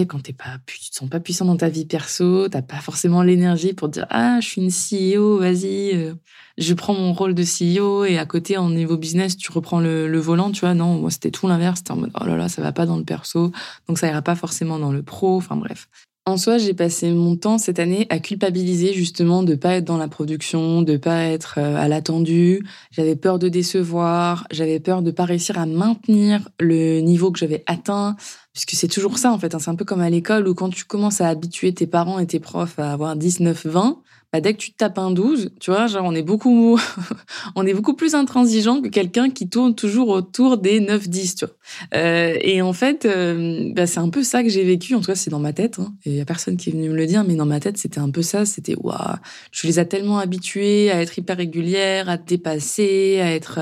tu 0.00 0.06
quand 0.06 0.22
t'es 0.22 0.32
pas, 0.32 0.58
tu 0.66 0.78
te 0.90 0.94
sens 0.94 1.08
pas 1.08 1.20
puissant 1.20 1.44
dans 1.44 1.56
ta 1.56 1.68
vie 1.68 1.86
perso, 1.86 2.48
t'as 2.48 2.62
pas 2.62 2.80
forcément 2.80 3.22
l'énergie 3.22 3.72
pour 3.72 3.88
dire 3.88 4.06
ah 4.10 4.40
je 4.40 4.48
suis 4.48 4.60
une 4.60 4.70
CEO, 4.70 5.38
vas-y, 5.38 5.94
euh, 5.94 6.14
je 6.58 6.74
prends 6.74 6.94
mon 6.94 7.12
rôle 7.12 7.34
de 7.34 7.42
CEO 7.44 8.04
et 8.04 8.18
à 8.18 8.26
côté 8.26 8.56
en 8.56 8.70
niveau 8.70 8.96
business 8.96 9.36
tu 9.36 9.52
reprends 9.52 9.80
le, 9.80 10.08
le 10.08 10.18
volant, 10.18 10.50
tu 10.50 10.60
vois. 10.60 10.74
Non 10.74 10.98
moi 10.98 11.10
c'était 11.10 11.30
tout 11.30 11.48
l'inverse, 11.48 11.78
c'était 11.78 11.92
en 11.92 11.96
mode 11.96 12.12
oh 12.20 12.24
là 12.24 12.36
là 12.36 12.48
ça 12.48 12.62
va 12.62 12.72
pas 12.72 12.86
dans 12.86 12.96
le 12.96 13.04
perso, 13.04 13.52
donc 13.88 13.98
ça 13.98 14.08
ira 14.08 14.22
pas 14.22 14.34
forcément 14.34 14.78
dans 14.78 14.92
le 14.92 15.02
pro, 15.02 15.36
enfin 15.36 15.56
bref. 15.56 15.88
En 16.26 16.38
soi, 16.38 16.56
j'ai 16.56 16.72
passé 16.72 17.12
mon 17.12 17.36
temps 17.36 17.58
cette 17.58 17.78
année 17.78 18.06
à 18.08 18.18
culpabiliser 18.18 18.94
justement 18.94 19.42
de 19.42 19.54
pas 19.54 19.74
être 19.74 19.84
dans 19.84 19.98
la 19.98 20.08
production, 20.08 20.80
de 20.80 20.96
pas 20.96 21.24
être 21.24 21.56
euh, 21.58 21.76
à 21.76 21.86
l'attendu. 21.86 22.66
J'avais 22.92 23.14
peur 23.14 23.38
de 23.38 23.50
décevoir, 23.50 24.46
j'avais 24.50 24.80
peur 24.80 25.02
de 25.02 25.10
pas 25.10 25.26
réussir 25.26 25.58
à 25.58 25.66
maintenir 25.66 26.48
le 26.58 27.00
niveau 27.00 27.30
que 27.30 27.38
j'avais 27.38 27.62
atteint, 27.66 28.16
puisque 28.54 28.70
c'est 28.70 28.88
toujours 28.88 29.18
ça 29.18 29.32
en 29.32 29.38
fait. 29.38 29.54
Hein. 29.54 29.58
C'est 29.58 29.70
un 29.70 29.74
peu 29.74 29.84
comme 29.84 30.00
à 30.00 30.08
l'école 30.08 30.48
où 30.48 30.54
quand 30.54 30.70
tu 30.70 30.86
commences 30.86 31.20
à 31.20 31.28
habituer 31.28 31.74
tes 31.74 31.86
parents 31.86 32.18
et 32.18 32.26
tes 32.26 32.40
profs 32.40 32.78
à 32.78 32.90
avoir 32.90 33.16
19, 33.16 33.66
20, 33.66 33.98
bah, 34.34 34.40
dès 34.40 34.52
que 34.52 34.58
tu 34.58 34.72
tapes 34.72 34.98
un 34.98 35.12
12, 35.12 35.52
tu 35.60 35.70
vois, 35.70 35.86
genre 35.86 36.02
on 36.04 36.12
est 36.12 36.24
beaucoup 36.24 36.76
on 37.54 37.64
est 37.64 37.72
beaucoup 37.72 37.94
plus 37.94 38.16
intransigeant 38.16 38.82
que 38.82 38.88
quelqu'un 38.88 39.30
qui 39.30 39.48
tourne 39.48 39.76
toujours 39.76 40.08
autour 40.08 40.58
des 40.58 40.80
9 40.80 41.08
10, 41.08 41.34
tu 41.36 41.44
vois. 41.44 41.54
Euh, 41.94 42.36
et 42.40 42.60
en 42.60 42.72
fait, 42.72 43.04
euh, 43.04 43.70
bah, 43.72 43.86
c'est 43.86 44.00
un 44.00 44.08
peu 44.08 44.24
ça 44.24 44.42
que 44.42 44.48
j'ai 44.48 44.64
vécu, 44.64 44.96
en 44.96 44.98
tout 44.98 45.06
cas 45.06 45.14
c'est 45.14 45.30
dans 45.30 45.38
ma 45.38 45.52
tête 45.52 45.78
hein. 45.78 45.94
et 46.04 46.10
il 46.10 46.16
y 46.16 46.20
a 46.20 46.24
personne 46.24 46.56
qui 46.56 46.70
est 46.70 46.72
venu 46.72 46.88
me 46.88 46.96
le 46.96 47.06
dire 47.06 47.22
mais 47.22 47.36
dans 47.36 47.46
ma 47.46 47.60
tête, 47.60 47.78
c'était 47.78 48.00
un 48.00 48.10
peu 48.10 48.22
ça, 48.22 48.44
c'était 48.44 48.74
waouh, 48.74 48.96
je 49.52 49.68
les 49.68 49.78
ai 49.78 49.86
tellement 49.86 50.18
habitués 50.18 50.90
à 50.90 51.00
être 51.00 51.16
hyper 51.16 51.36
régulières, 51.36 52.08
à 52.08 52.18
te 52.18 52.26
dépasser, 52.26 53.20
à 53.20 53.32
être 53.32 53.60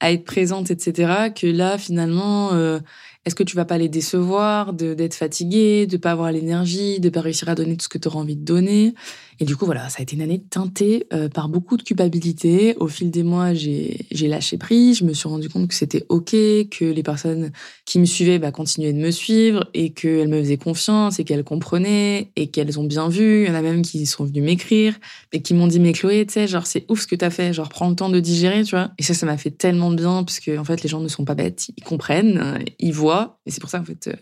à 0.00 0.12
être 0.12 0.24
présente 0.24 0.70
etc. 0.70 1.30
que 1.34 1.46
là 1.46 1.78
finalement 1.78 2.52
euh, 2.52 2.80
est-ce 3.24 3.36
que 3.36 3.44
tu 3.44 3.54
vas 3.54 3.64
pas 3.64 3.78
les 3.78 3.88
décevoir, 3.88 4.72
d'être 4.72 5.14
fatigué, 5.14 5.86
de 5.86 5.96
pas 5.96 6.10
avoir 6.10 6.32
l'énergie, 6.32 6.98
de 6.98 7.08
pas 7.08 7.20
réussir 7.20 7.48
à 7.48 7.54
donner 7.54 7.76
tout 7.76 7.84
ce 7.84 7.88
que 7.88 7.98
tu 7.98 8.08
auras 8.08 8.18
envie 8.18 8.36
de 8.36 8.44
donner? 8.44 8.94
Et 9.38 9.44
du 9.44 9.56
coup, 9.56 9.64
voilà, 9.64 9.88
ça 9.88 9.96
a 10.00 10.02
été 10.02 10.14
une 10.14 10.22
année 10.22 10.40
teintée 10.40 11.06
euh, 11.12 11.28
par 11.28 11.48
beaucoup 11.48 11.76
de 11.76 11.82
culpabilité. 11.82 12.76
Au 12.78 12.86
fil 12.86 13.10
des 13.10 13.22
mois, 13.22 13.54
j'ai 13.54 14.06
lâché 14.12 14.56
prise. 14.58 14.98
Je 14.98 15.04
me 15.04 15.14
suis 15.14 15.28
rendu 15.28 15.48
compte 15.48 15.68
que 15.68 15.74
c'était 15.74 16.04
OK, 16.08 16.30
que 16.30 16.84
les 16.84 17.02
personnes 17.02 17.50
qui 17.84 17.98
me 17.98 18.04
suivaient 18.04 18.38
bah, 18.38 18.52
continuaient 18.52 18.92
de 18.92 18.98
me 18.98 19.10
suivre 19.10 19.68
et 19.74 19.90
qu'elles 19.90 20.28
me 20.28 20.40
faisaient 20.40 20.58
confiance 20.58 21.18
et 21.18 21.24
qu'elles 21.24 21.44
comprenaient 21.44 22.30
et 22.36 22.48
qu'elles 22.48 22.78
ont 22.78 22.84
bien 22.84 23.08
vu. 23.08 23.44
Il 23.44 23.48
y 23.48 23.50
en 23.50 23.54
a 23.54 23.62
même 23.62 23.82
qui 23.82 24.04
sont 24.06 24.24
venus 24.24 24.44
m'écrire 24.44 24.98
et 25.32 25.42
qui 25.42 25.54
m'ont 25.54 25.66
dit, 25.66 25.80
mais 25.80 25.92
Chloé, 25.92 26.26
tu 26.26 26.34
sais, 26.34 26.46
genre, 26.46 26.66
c'est 26.66 26.84
ouf 26.88 27.02
ce 27.02 27.06
que 27.06 27.16
t'as 27.16 27.30
fait. 27.30 27.52
Genre, 27.52 27.68
prends 27.68 27.88
le 27.88 27.96
temps 27.96 28.10
de 28.10 28.20
digérer, 28.20 28.62
tu 28.64 28.76
vois. 28.76 28.90
Et 28.98 29.02
ça, 29.02 29.14
ça 29.14 29.26
m'a 29.26 29.36
fait 29.36 29.50
tellement 29.50 29.90
bien 29.90 30.24
parce 30.24 30.40
que, 30.40 30.56
en 30.58 30.64
fait, 30.64 30.82
les 30.82 30.88
gens 30.88 31.00
ne 31.00 31.08
sont 31.08 31.24
pas 31.24 31.34
bêtes. 31.34 31.68
Ils 31.76 31.84
comprennent, 31.84 32.60
ils 32.78 32.92
voient. 32.92 33.11
Et 33.46 33.50
c'est 33.50 33.60
pour 33.60 33.70
ça, 33.70 33.80
en 33.80 33.84
fait, 33.84 34.08
euh, 34.08 34.16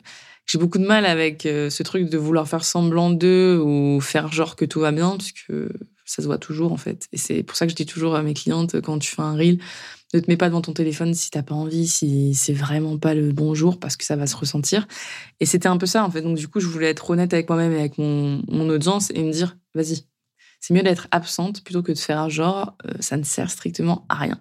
j'ai 0.46 0.58
beaucoup 0.58 0.78
de 0.78 0.86
mal 0.86 1.06
avec 1.06 1.46
euh, 1.46 1.70
ce 1.70 1.82
truc 1.82 2.08
de 2.08 2.18
vouloir 2.18 2.48
faire 2.48 2.64
semblant 2.64 3.10
d'eux 3.10 3.58
ou 3.58 4.00
faire 4.00 4.32
genre 4.32 4.56
que 4.56 4.64
tout 4.64 4.80
va 4.80 4.92
bien, 4.92 5.16
puisque 5.16 5.52
ça 6.04 6.22
se 6.22 6.26
voit 6.26 6.38
toujours 6.38 6.72
en 6.72 6.76
fait. 6.76 7.06
Et 7.12 7.16
c'est 7.18 7.42
pour 7.42 7.56
ça 7.56 7.66
que 7.66 7.70
je 7.70 7.76
dis 7.76 7.86
toujours 7.86 8.16
à 8.16 8.22
mes 8.22 8.34
clientes 8.34 8.80
quand 8.80 8.98
tu 8.98 9.14
fais 9.14 9.22
un 9.22 9.36
reel, 9.36 9.60
ne 10.12 10.20
te 10.20 10.28
mets 10.28 10.36
pas 10.36 10.48
devant 10.48 10.60
ton 10.60 10.72
téléphone 10.72 11.14
si 11.14 11.30
t'as 11.30 11.42
pas 11.42 11.54
envie, 11.54 11.86
si 11.86 12.34
c'est 12.34 12.52
vraiment 12.52 12.98
pas 12.98 13.14
le 13.14 13.32
bon 13.32 13.54
jour, 13.54 13.78
parce 13.78 13.96
que 13.96 14.04
ça 14.04 14.16
va 14.16 14.26
se 14.26 14.36
ressentir. 14.36 14.88
Et 15.38 15.46
c'était 15.46 15.68
un 15.68 15.76
peu 15.76 15.86
ça 15.86 16.04
en 16.04 16.10
fait. 16.10 16.22
Donc 16.22 16.36
du 16.36 16.48
coup, 16.48 16.60
je 16.60 16.66
voulais 16.66 16.88
être 16.90 17.08
honnête 17.10 17.32
avec 17.32 17.48
moi-même 17.48 17.72
et 17.72 17.78
avec 17.78 17.98
mon, 17.98 18.42
mon 18.48 18.68
audience 18.68 19.10
et 19.14 19.22
me 19.22 19.30
dire, 19.30 19.56
vas-y, 19.74 20.04
C'est 20.60 20.74
mieux 20.74 20.82
d'être 20.82 21.08
absente 21.10 21.64
plutôt 21.64 21.82
que 21.82 21.92
de 21.92 21.98
faire 21.98 22.18
un 22.18 22.28
genre, 22.28 22.74
euh, 22.86 22.92
ça 23.00 23.16
ne 23.16 23.24
sert 23.24 23.50
strictement 23.50 24.04
à 24.08 24.16
rien. 24.16 24.38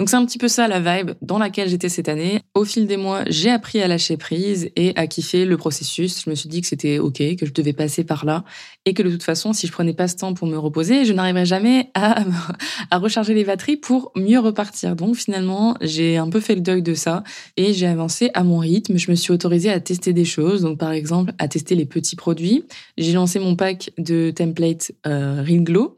Donc 0.00 0.08
c'est 0.08 0.16
un 0.16 0.24
petit 0.24 0.38
peu 0.38 0.48
ça 0.48 0.66
la 0.66 0.80
vibe 0.80 1.10
dans 1.20 1.38
laquelle 1.38 1.68
j'étais 1.68 1.90
cette 1.90 2.08
année. 2.08 2.40
Au 2.54 2.64
fil 2.64 2.86
des 2.86 2.96
mois, 2.96 3.22
j'ai 3.26 3.50
appris 3.50 3.82
à 3.82 3.86
lâcher 3.86 4.16
prise 4.16 4.70
et 4.74 4.96
à 4.96 5.06
kiffer 5.06 5.44
le 5.44 5.58
processus. 5.58 6.22
Je 6.24 6.30
me 6.30 6.34
suis 6.34 6.48
dit 6.48 6.62
que 6.62 6.66
c'était 6.66 6.98
ok, 6.98 7.18
que 7.36 7.44
je 7.44 7.52
devais 7.52 7.74
passer 7.74 8.02
par 8.02 8.24
là 8.24 8.44
et 8.86 8.94
que 8.94 9.02
de 9.02 9.10
toute 9.10 9.22
façon, 9.22 9.52
si 9.52 9.66
je 9.66 9.72
prenais 9.72 9.92
pas 9.92 10.08
ce 10.08 10.16
temps 10.16 10.32
pour 10.32 10.48
me 10.48 10.56
reposer, 10.56 11.04
je 11.04 11.12
n'arriverais 11.12 11.44
jamais 11.44 11.90
à, 11.92 12.24
recharger 12.92 13.34
les 13.34 13.44
batteries 13.44 13.76
pour 13.76 14.10
mieux 14.16 14.38
repartir. 14.38 14.96
Donc 14.96 15.16
finalement, 15.16 15.76
j'ai 15.82 16.16
un 16.16 16.30
peu 16.30 16.40
fait 16.40 16.54
le 16.54 16.62
deuil 16.62 16.80
de 16.80 16.94
ça 16.94 17.22
et 17.58 17.74
j'ai 17.74 17.86
avancé 17.86 18.30
à 18.32 18.42
mon 18.42 18.56
rythme. 18.56 18.96
Je 18.96 19.10
me 19.10 19.16
suis 19.16 19.32
autorisée 19.32 19.70
à 19.70 19.80
tester 19.80 20.14
des 20.14 20.24
choses. 20.24 20.62
Donc 20.62 20.78
par 20.78 20.92
exemple, 20.92 21.34
à 21.38 21.46
tester 21.46 21.74
les 21.74 21.84
petits 21.84 22.16
produits. 22.16 22.64
J'ai 22.96 23.12
lancé 23.12 23.38
mon 23.38 23.54
pack 23.54 23.90
de 23.98 24.30
templates 24.30 24.92
euh, 25.06 25.42
Glow 25.58 25.96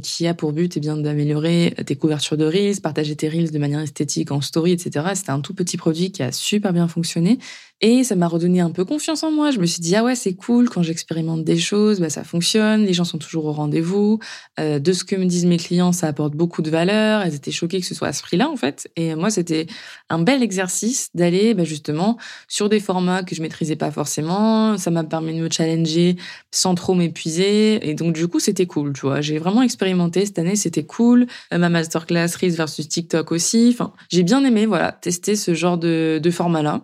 qui 0.00 0.26
a 0.26 0.34
pour 0.34 0.52
but 0.52 0.76
eh 0.76 0.80
bien 0.80 0.96
d'améliorer 0.96 1.74
tes 1.84 1.96
couvertures 1.96 2.36
de 2.36 2.46
reels, 2.46 2.80
partager 2.80 3.14
tes 3.14 3.28
reels 3.28 3.50
de 3.50 3.58
manière 3.58 3.80
esthétique 3.80 4.30
en 4.30 4.40
story, 4.40 4.72
etc. 4.72 5.06
C'était 5.14 5.30
un 5.30 5.40
tout 5.40 5.54
petit 5.54 5.76
produit 5.76 6.12
qui 6.12 6.22
a 6.22 6.32
super 6.32 6.72
bien 6.72 6.88
fonctionné 6.88 7.38
et 7.82 8.04
ça 8.04 8.14
m'a 8.14 8.28
redonné 8.28 8.60
un 8.60 8.70
peu 8.70 8.84
confiance 8.84 9.24
en 9.24 9.32
moi. 9.32 9.50
Je 9.50 9.58
me 9.58 9.66
suis 9.66 9.80
dit 9.80 9.94
ah 9.96 10.04
ouais 10.04 10.14
c'est 10.14 10.34
cool 10.34 10.70
quand 10.70 10.82
j'expérimente 10.82 11.44
des 11.44 11.58
choses, 11.58 12.00
bah 12.00 12.10
ça 12.10 12.22
fonctionne, 12.22 12.84
les 12.84 12.92
gens 12.92 13.04
sont 13.04 13.18
toujours 13.18 13.44
au 13.46 13.52
rendez-vous. 13.52 14.20
Euh, 14.60 14.78
de 14.78 14.92
ce 14.92 15.04
que 15.04 15.16
me 15.16 15.26
disent 15.26 15.46
mes 15.46 15.56
clients, 15.56 15.90
ça 15.90 16.06
apporte 16.06 16.34
beaucoup 16.34 16.62
de 16.62 16.70
valeur. 16.70 17.22
Elles 17.22 17.34
étaient 17.34 17.50
choquées 17.50 17.80
que 17.80 17.86
ce 17.86 17.94
soit 17.94 18.08
à 18.08 18.12
ce 18.12 18.22
prix-là 18.22 18.48
en 18.48 18.56
fait. 18.56 18.88
Et 18.94 19.16
moi 19.16 19.30
c'était 19.30 19.66
un 20.08 20.20
bel 20.20 20.42
exercice 20.42 21.10
d'aller 21.14 21.54
bah, 21.54 21.64
justement 21.64 22.18
sur 22.46 22.68
des 22.68 22.78
formats 22.78 23.24
que 23.24 23.34
je 23.34 23.42
maîtrisais 23.42 23.76
pas 23.76 23.90
forcément. 23.90 24.78
Ça 24.78 24.90
m'a 24.90 25.02
permis 25.02 25.36
de 25.36 25.42
me 25.42 25.50
challenger 25.50 26.16
sans 26.52 26.76
trop 26.76 26.94
m'épuiser 26.94 27.88
et 27.88 27.94
donc 27.94 28.14
du 28.14 28.28
coup 28.28 28.38
c'était 28.38 28.66
cool. 28.66 28.92
Tu 28.92 29.02
vois, 29.02 29.20
j'ai 29.20 29.38
vraiment 29.38 29.62
expérimenté 29.62 30.24
cette 30.24 30.38
année, 30.38 30.54
c'était 30.54 30.84
cool. 30.84 31.26
Euh, 31.52 31.58
ma 31.58 31.68
masterclass 31.68 32.28
Reels 32.40 32.52
versus 32.54 32.88
TikTok 32.88 33.32
aussi. 33.32 33.70
Enfin, 33.72 33.92
j'ai 34.08 34.22
bien 34.22 34.44
aimé, 34.44 34.66
voilà, 34.66 34.92
tester 34.92 35.34
ce 35.34 35.54
genre 35.54 35.78
de, 35.78 36.20
de 36.22 36.30
format-là. 36.30 36.82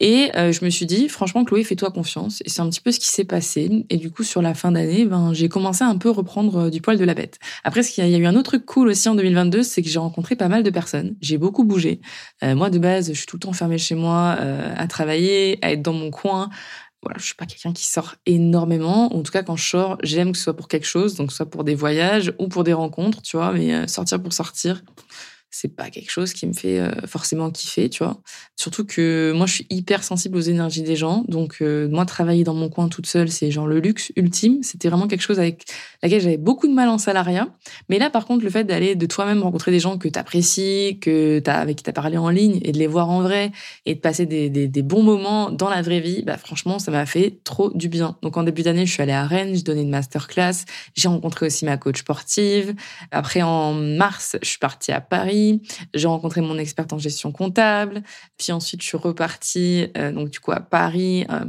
Et 0.00 0.30
euh, 0.36 0.50
je 0.50 0.64
me 0.64 0.70
suis 0.70 0.86
dit, 0.86 1.08
franchement, 1.08 1.44
Chloé, 1.44 1.62
fais-toi 1.62 1.90
confiance. 1.90 2.42
Et 2.44 2.48
c'est 2.48 2.62
un 2.62 2.68
petit 2.70 2.80
peu 2.80 2.90
ce 2.90 2.98
qui 2.98 3.06
s'est 3.06 3.24
passé. 3.24 3.84
Et 3.90 3.96
du 3.98 4.10
coup, 4.10 4.24
sur 4.24 4.42
la 4.42 4.54
fin 4.54 4.72
d'année, 4.72 5.04
ben, 5.04 5.32
j'ai 5.34 5.48
commencé 5.48 5.84
à 5.84 5.88
un 5.88 5.98
peu 5.98 6.10
reprendre 6.10 6.56
euh, 6.56 6.70
du 6.70 6.80
poil 6.80 6.96
de 6.96 7.04
la 7.04 7.14
bête. 7.14 7.38
Après, 7.64 7.82
ce 7.82 7.92
qu'il 7.92 8.06
y 8.08 8.14
a 8.14 8.18
eu 8.18 8.26
un 8.26 8.34
autre 8.34 8.50
truc 8.50 8.66
cool 8.66 8.88
aussi 8.88 9.08
en 9.08 9.14
2022, 9.14 9.62
c'est 9.62 9.82
que 9.82 9.88
j'ai 9.88 9.98
rencontré 9.98 10.36
pas 10.36 10.48
mal 10.48 10.62
de 10.62 10.70
personnes. 10.70 11.16
J'ai 11.20 11.38
beaucoup 11.38 11.64
bougé. 11.64 12.00
moi, 12.42 12.70
de 12.70 12.78
base, 12.78 13.08
je 13.12 13.18
suis 13.18 13.26
tout 13.26 13.36
le 13.36 13.40
temps 13.40 13.52
fermée 13.52 13.78
chez 13.78 13.94
moi, 13.94 14.30
à 14.30 14.86
travailler, 14.86 15.58
à 15.62 15.72
être 15.72 15.82
dans 15.82 15.92
mon 15.92 16.10
coin 16.10 16.50
voilà, 17.02 17.18
je 17.18 17.24
suis 17.24 17.34
pas 17.34 17.46
quelqu'un 17.46 17.72
qui 17.72 17.86
sort 17.86 18.16
énormément. 18.26 19.14
En 19.14 19.22
tout 19.22 19.32
cas, 19.32 19.42
quand 19.42 19.56
je 19.56 19.66
sors, 19.66 19.96
j'aime 20.02 20.32
que 20.32 20.38
ce 20.38 20.44
soit 20.44 20.56
pour 20.56 20.68
quelque 20.68 20.86
chose, 20.86 21.14
donc 21.14 21.32
soit 21.32 21.46
pour 21.46 21.64
des 21.64 21.74
voyages 21.74 22.32
ou 22.38 22.48
pour 22.48 22.62
des 22.62 22.74
rencontres, 22.74 23.22
tu 23.22 23.36
vois. 23.36 23.52
Mais 23.52 23.74
euh, 23.74 23.86
sortir 23.86 24.22
pour 24.22 24.32
sortir, 24.32 24.82
c'est 25.50 25.74
pas 25.74 25.90
quelque 25.90 26.10
chose 26.10 26.32
qui 26.32 26.46
me 26.46 26.52
fait 26.52 26.78
euh, 26.78 26.92
forcément 27.06 27.50
kiffer, 27.50 27.90
tu 27.90 28.04
vois. 28.04 28.20
Surtout 28.56 28.84
que 28.84 29.32
moi, 29.34 29.46
je 29.46 29.54
suis 29.54 29.66
hyper 29.68 30.04
sensible 30.04 30.36
aux 30.36 30.42
énergies 30.42 30.82
des 30.82 30.94
gens. 30.94 31.24
Donc, 31.26 31.56
euh, 31.60 31.88
moi, 31.88 32.06
travailler 32.06 32.44
dans 32.44 32.54
mon 32.54 32.68
coin 32.68 32.88
toute 32.88 33.06
seule, 33.06 33.28
c'est 33.30 33.50
genre 33.50 33.66
le 33.66 33.80
luxe 33.80 34.12
ultime. 34.14 34.62
C'était 34.62 34.88
vraiment 34.88 35.08
quelque 35.08 35.22
chose 35.22 35.40
avec 35.40 35.64
laquelle 36.02 36.20
j'avais 36.20 36.36
beaucoup 36.36 36.68
de 36.68 36.72
mal 36.72 36.88
en 36.88 36.98
salariat. 36.98 37.48
Mais 37.88 37.98
là, 37.98 38.10
par 38.10 38.26
contre, 38.26 38.44
le 38.44 38.50
fait 38.50 38.62
d'aller 38.62 38.94
de 38.94 39.06
toi-même 39.06 39.42
rencontrer 39.42 39.72
des 39.72 39.80
gens 39.80 39.98
que 39.98 40.08
t'apprécies, 40.08 40.98
que 41.00 41.40
t'as, 41.40 41.58
avec 41.58 41.78
qui 41.78 41.82
t'as 41.82 41.92
parlé 41.92 42.16
en 42.16 42.28
ligne 42.28 42.60
et 42.62 42.70
de 42.70 42.78
les 42.78 42.86
voir 42.86 43.10
en 43.10 43.22
vrai 43.22 43.50
et 43.86 43.96
de 43.96 44.00
passer 44.00 44.26
des, 44.26 44.48
des, 44.50 44.82
bons 44.82 45.02
moments 45.02 45.50
dans 45.50 45.68
la 45.68 45.82
vraie 45.82 46.00
vie, 46.00 46.22
bah, 46.22 46.36
franchement, 46.36 46.78
ça 46.78 46.90
m'a 46.92 47.06
fait 47.06 47.40
trop 47.42 47.70
du 47.70 47.88
bien. 47.88 48.16
Donc, 48.22 48.36
en 48.36 48.44
début 48.44 48.62
d'année, 48.62 48.86
je 48.86 48.92
suis 48.92 49.02
allée 49.02 49.12
à 49.12 49.26
Rennes, 49.26 49.54
j'ai 49.54 49.62
donné 49.62 49.82
une 49.82 49.90
masterclass. 49.90 50.64
J'ai 50.94 51.08
rencontré 51.08 51.46
aussi 51.46 51.64
ma 51.64 51.76
coach 51.76 51.98
sportive. 51.98 52.74
Après, 53.10 53.42
en 53.42 53.74
mars, 53.74 54.36
je 54.42 54.48
suis 54.48 54.58
partie 54.58 54.92
à 54.92 55.00
Paris 55.00 55.39
j'ai 55.94 56.06
rencontré 56.06 56.40
mon 56.40 56.58
experte 56.58 56.92
en 56.92 56.98
gestion 56.98 57.32
comptable. 57.32 58.02
Puis 58.38 58.52
ensuite, 58.52 58.82
je 58.82 58.86
suis 58.86 58.96
repartie 58.96 59.88
euh, 59.96 60.12
donc 60.12 60.30
à 60.52 60.60
Paris 60.60 61.26
euh, 61.30 61.44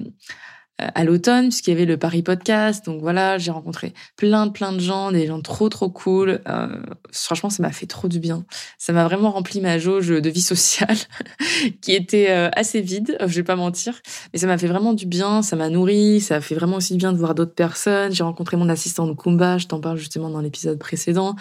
à 0.95 1.03
l'automne 1.03 1.49
puisqu'il 1.49 1.71
y 1.71 1.73
avait 1.73 1.85
le 1.85 1.97
Paris 1.97 2.21
Podcast. 2.21 2.85
Donc 2.85 3.01
voilà, 3.01 3.37
j'ai 3.37 3.51
rencontré 3.51 3.93
plein 4.15 4.47
de 4.47 4.51
plein 4.51 4.73
de 4.73 4.79
gens, 4.79 5.11
des 5.11 5.27
gens 5.27 5.41
trop 5.41 5.69
trop 5.69 5.89
cool. 5.89 6.41
Euh, 6.47 6.67
franchement, 7.11 7.49
ça 7.49 7.63
m'a 7.63 7.71
fait 7.71 7.85
trop 7.85 8.07
du 8.07 8.19
bien. 8.19 8.45
Ça 8.77 8.93
m'a 8.93 9.05
vraiment 9.05 9.31
rempli 9.31 9.61
ma 9.61 9.79
jauge 9.79 10.09
de 10.09 10.29
vie 10.29 10.41
sociale 10.41 10.97
qui 11.81 11.93
était 11.93 12.29
euh, 12.29 12.49
assez 12.53 12.81
vide, 12.81 13.17
je 13.19 13.35
vais 13.35 13.43
pas 13.43 13.55
mentir, 13.55 14.01
mais 14.33 14.39
ça 14.39 14.47
m'a 14.47 14.57
fait 14.57 14.67
vraiment 14.67 14.93
du 14.93 15.05
bien, 15.05 15.41
ça 15.41 15.55
m'a 15.55 15.69
nourri, 15.69 16.21
ça 16.21 16.35
a 16.35 16.41
fait 16.41 16.55
vraiment 16.55 16.77
aussi 16.77 16.95
bien 16.95 17.13
de 17.13 17.17
voir 17.17 17.35
d'autres 17.35 17.55
personnes. 17.55 18.13
J'ai 18.13 18.23
rencontré 18.23 18.57
mon 18.57 18.69
assistante 18.69 19.15
Kumba, 19.17 19.57
je 19.57 19.67
t'en 19.67 19.79
parle 19.79 19.97
justement 19.97 20.29
dans 20.29 20.41
l'épisode 20.41 20.79
précédent, 20.79 21.35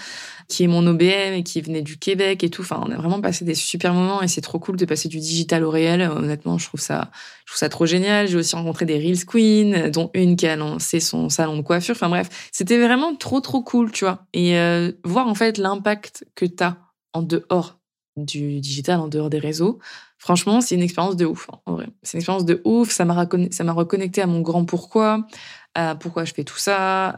qui 0.49 0.65
est 0.65 0.69
mon 0.69 0.87
OBM 0.87 1.35
et 1.35 1.43
qui 1.43 1.61
venait 1.61 1.83
du 1.83 1.99
Québec 1.99 2.45
et 2.45 2.51
tout. 2.51 2.63
Enfin, 2.63 2.83
on 2.87 2.91
a 2.91 2.97
vraiment 2.97 3.21
passé 3.21 3.45
des 3.45 3.55
super 3.55 3.95
moments 3.95 4.23
et 4.23 4.29
c'est 4.29 4.41
trop 4.41 4.59
cool 4.59 4.77
de 4.77 4.85
passer 4.85 5.09
du 5.09 5.19
digital 5.19 5.65
au 5.65 5.71
réel. 5.71 6.03
Honnêtement, 6.03 6.59
je 6.59 6.67
trouve 6.67 6.81
ça 6.81 7.11
je 7.51 7.55
trouve 7.55 7.67
ça 7.67 7.69
trop 7.69 7.85
génial. 7.85 8.29
J'ai 8.29 8.37
aussi 8.37 8.55
rencontré 8.55 8.87
des 8.87 8.97
Reels 8.97 9.25
Queen, 9.31 9.91
dont 9.91 10.11
une 10.15 10.35
qui 10.37 10.47
a 10.47 10.57
lancé 10.57 10.99
son 10.99 11.29
salon 11.29 11.57
de 11.57 11.63
coiffure. 11.63 11.95
Enfin 11.95 12.09
bref, 12.09 12.51
c'était 12.53 12.79
vraiment 12.79 13.15
trop 13.15 13.41
trop 13.41 13.63
cool, 13.63 13.93
tu 13.93 14.05
vois. 14.05 14.27
Et 14.33 14.59
euh, 14.59 14.91
voir 15.05 15.29
en 15.29 15.35
fait 15.35 15.57
l'impact 15.57 16.25
que 16.35 16.47
t'as 16.47 16.77
en 17.13 17.23
dehors 17.23 17.79
du 18.17 18.61
digital, 18.61 18.99
en 18.99 19.09
dehors 19.09 19.31
des 19.31 19.39
réseaux. 19.39 19.79
Franchement, 20.19 20.61
c'est 20.61 20.75
une 20.75 20.83
expérience 20.83 21.17
de 21.17 21.27
ouf, 21.27 21.49
hein. 21.51 21.77
C'est 22.03 22.15
une 22.15 22.19
expérience 22.19 22.45
de 22.45 22.61
ouf. 22.65 22.91
Ça 22.91 23.05
m'a 23.05 23.15
reconnecté 23.15 24.21
à 24.21 24.27
mon 24.27 24.41
grand 24.41 24.65
pourquoi, 24.65 25.27
à 25.75 25.95
pourquoi 25.95 26.25
je 26.25 26.35
fais 26.35 26.45
tout 26.45 26.59
ça, 26.59 27.17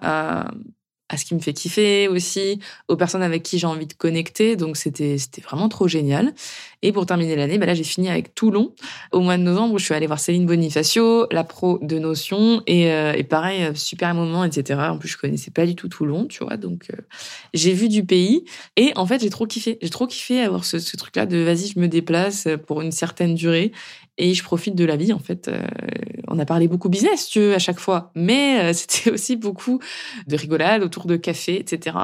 à 1.13 1.17
ce 1.17 1.25
qui 1.25 1.35
me 1.35 1.41
fait 1.41 1.53
kiffer 1.53 2.09
aussi, 2.09 2.59
aux 2.89 2.97
personnes 2.97 3.23
avec 3.23 3.43
qui 3.43 3.59
j'ai 3.59 3.67
envie 3.67 3.87
de 3.87 3.93
connecter. 3.93 4.57
Donc 4.57 4.77
c'était 4.77 5.19
c'était 5.19 5.43
vraiment 5.43 5.69
trop 5.69 5.87
génial. 5.87 6.33
Et 6.83 6.91
pour 6.91 7.07
terminer 7.07 7.37
l'année, 7.37 7.59
bah 7.59 7.67
là 7.67 7.75
j'ai 7.75 7.85
fini 7.85 8.09
avec 8.09 8.35
Toulon 8.35 8.75
au 9.13 9.21
mois 9.21 9.37
de 9.37 9.43
novembre 9.43 9.79
je 9.79 9.85
suis 9.85 9.95
allée 9.95 10.07
voir 10.07 10.19
Céline 10.19 10.47
Bonifacio, 10.47 11.27
la 11.31 11.45
pro 11.45 11.79
de 11.83 11.99
Notion 11.99 12.63
et, 12.67 12.91
euh, 12.91 13.13
et 13.13 13.25
pareil 13.25 13.65
euh, 13.65 13.75
super 13.75 14.15
moment 14.15 14.45
etc. 14.45 14.81
En 14.91 14.99
plus 14.99 15.09
je 15.09 15.19
connaissais 15.19 15.51
pas 15.51 15.67
du 15.67 15.77
tout 15.77 15.89
Toulon, 15.89 16.27
tu 16.27 16.45
vois. 16.45 16.57
Donc 16.57 16.87
euh, 16.91 16.97
j'ai 17.55 17.73
vu 17.73 17.89
du 17.89 18.05
pays 18.05 18.45
et 18.77 18.93
en 18.97 19.07
fait 19.07 19.21
j'ai 19.21 19.31
trop 19.31 19.47
kiffé. 19.47 19.79
J'ai 19.83 19.91
trop 19.91 20.07
kiffé 20.07 20.41
avoir 20.41 20.65
ce, 20.65 20.79
ce 20.79 20.97
truc 20.97 21.15
là 21.17 21.27
de 21.27 21.37
vas-y 21.39 21.69
je 21.69 21.79
me 21.79 21.89
déplace 21.89 22.49
pour 22.67 22.81
une 22.81 22.93
certaine 22.93 23.35
durée 23.35 23.73
et 24.19 24.35
je 24.35 24.43
profite 24.43 24.75
de 24.75 24.85
la 24.85 24.97
vie 24.97 25.13
en 25.13 25.19
fait. 25.19 25.49
Euh, 25.49 25.63
on 26.29 26.39
a 26.39 26.45
parlé 26.45 26.69
beaucoup 26.69 26.89
business, 26.89 27.29
tu 27.29 27.41
veux, 27.41 27.55
à 27.55 27.59
chaque 27.59 27.79
fois, 27.79 28.11
mais 28.15 28.61
euh, 28.61 28.73
c'était 28.75 29.11
aussi 29.11 29.37
beaucoup 29.37 29.81
de 30.27 30.37
rigolade 30.37 30.83
autour 30.83 31.07
de 31.07 31.17
café, 31.17 31.59
etc. 31.59 31.97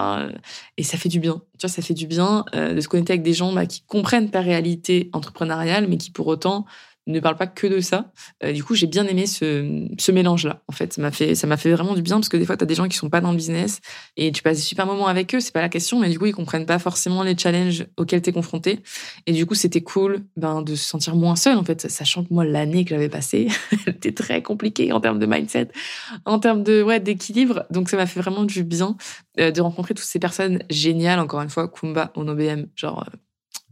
Et 0.77 0.83
ça 0.83 0.97
fait 0.97 1.09
du 1.09 1.21
bien. 1.21 1.43
Tu 1.59 1.67
vois, 1.67 1.71
ça 1.71 1.83
fait 1.83 1.95
du 1.95 2.07
bien 2.07 2.45
euh, 2.55 2.75
de 2.75 2.81
se 2.81 2.89
connecter 2.89 3.13
avec 3.15 3.23
des 3.23 3.33
gens 3.33 3.53
bah, 3.53 3.67
qui 3.67 3.83
comprennent 3.83 4.31
ta 4.31 4.41
réalité 4.41 5.11
entrepreneuriale, 5.13 5.87
mais 5.89 5.97
qui 5.97 6.11
pour 6.11 6.27
autant 6.27 6.67
ne 7.09 7.21
parle 7.21 7.37
pas 7.37 7.47
que 7.47 7.67
de 7.67 7.81
ça. 7.81 8.13
Euh, 8.45 8.53
du 8.53 8.63
coup, 8.63 8.75
j'ai 8.75 8.87
bien 8.87 9.07
aimé 9.07 9.27
ce, 9.27 10.11
mélange-là. 10.13 10.63
En 10.69 10.73
fait, 10.73 10.93
ça 10.93 11.03
m'a 11.03 11.11
fait, 11.11 11.73
vraiment 11.73 11.95
du 11.95 12.03
bien 12.03 12.17
parce 12.17 12.29
que 12.29 12.37
des 12.37 12.45
fois, 12.45 12.57
tu 12.57 12.65
as 12.65 12.67
des 12.67 12.75
gens 12.75 12.87
qui 12.87 12.97
sont 12.97 13.11
pas 13.11 13.21
dans 13.21 13.31
le 13.31 13.37
business 13.37 13.81
et 14.17 14.31
tu 14.31 14.43
passes 14.43 14.59
des 14.59 14.63
super 14.63 14.87
moments 14.87 15.07
avec 15.07 15.35
eux. 15.35 15.41
C'est 15.41 15.53
pas 15.53 15.61
la 15.61 15.69
question, 15.69 15.99
mais 15.99 16.11
du 16.11 16.19
coup, 16.19 16.27
ils 16.27 16.35
comprennent 16.35 16.67
pas 16.67 16.79
forcément 16.79 17.23
les 17.23 17.37
challenges 17.37 17.87
auxquels 17.97 18.23
tu 18.23 18.31
es 18.31 18.33
confronté. 18.33 18.81
Et 19.27 19.33
du 19.33 19.47
coup, 19.47 19.55
c'était 19.55 19.81
cool, 19.81 20.21
ben, 20.37 20.63
de 20.63 20.75
se 20.75 20.87
sentir 20.87 21.17
moins 21.17 21.37
seul, 21.37 21.57
en 21.57 21.65
fait, 21.65 21.91
sachant 21.91 22.25
que 22.25 22.33
moi, 22.33 22.45
l'année 22.45 22.85
que 22.85 22.91
j'avais 22.91 23.09
passée, 23.09 23.49
était 23.87 24.13
très 24.13 24.43
compliquée 24.43 24.93
en 24.93 25.01
termes 25.01 25.19
de 25.19 25.27
mindset, 25.27 25.69
en 26.25 26.39
termes 26.39 26.63
de, 26.63 26.83
ouais, 26.83 27.01
d'équilibre. 27.01 27.65
Donc, 27.71 27.89
ça 27.89 27.97
m'a 27.97 28.07
fait 28.07 28.21
vraiment 28.21 28.45
du 28.45 28.65
bien 28.65 28.97
euh, 29.41 29.51
de 29.51 29.61
rencontrer 29.61 29.95
toutes 29.95 30.07
ces 30.07 30.19
personnes 30.19 30.63
géniales. 30.71 31.21
Encore 31.21 31.41
une 31.41 31.51
fois, 31.51 31.69
Kumba, 31.69 32.13
en 32.17 32.29
OBM, 32.29 32.67
genre, 32.77 33.05
euh, 33.07 33.17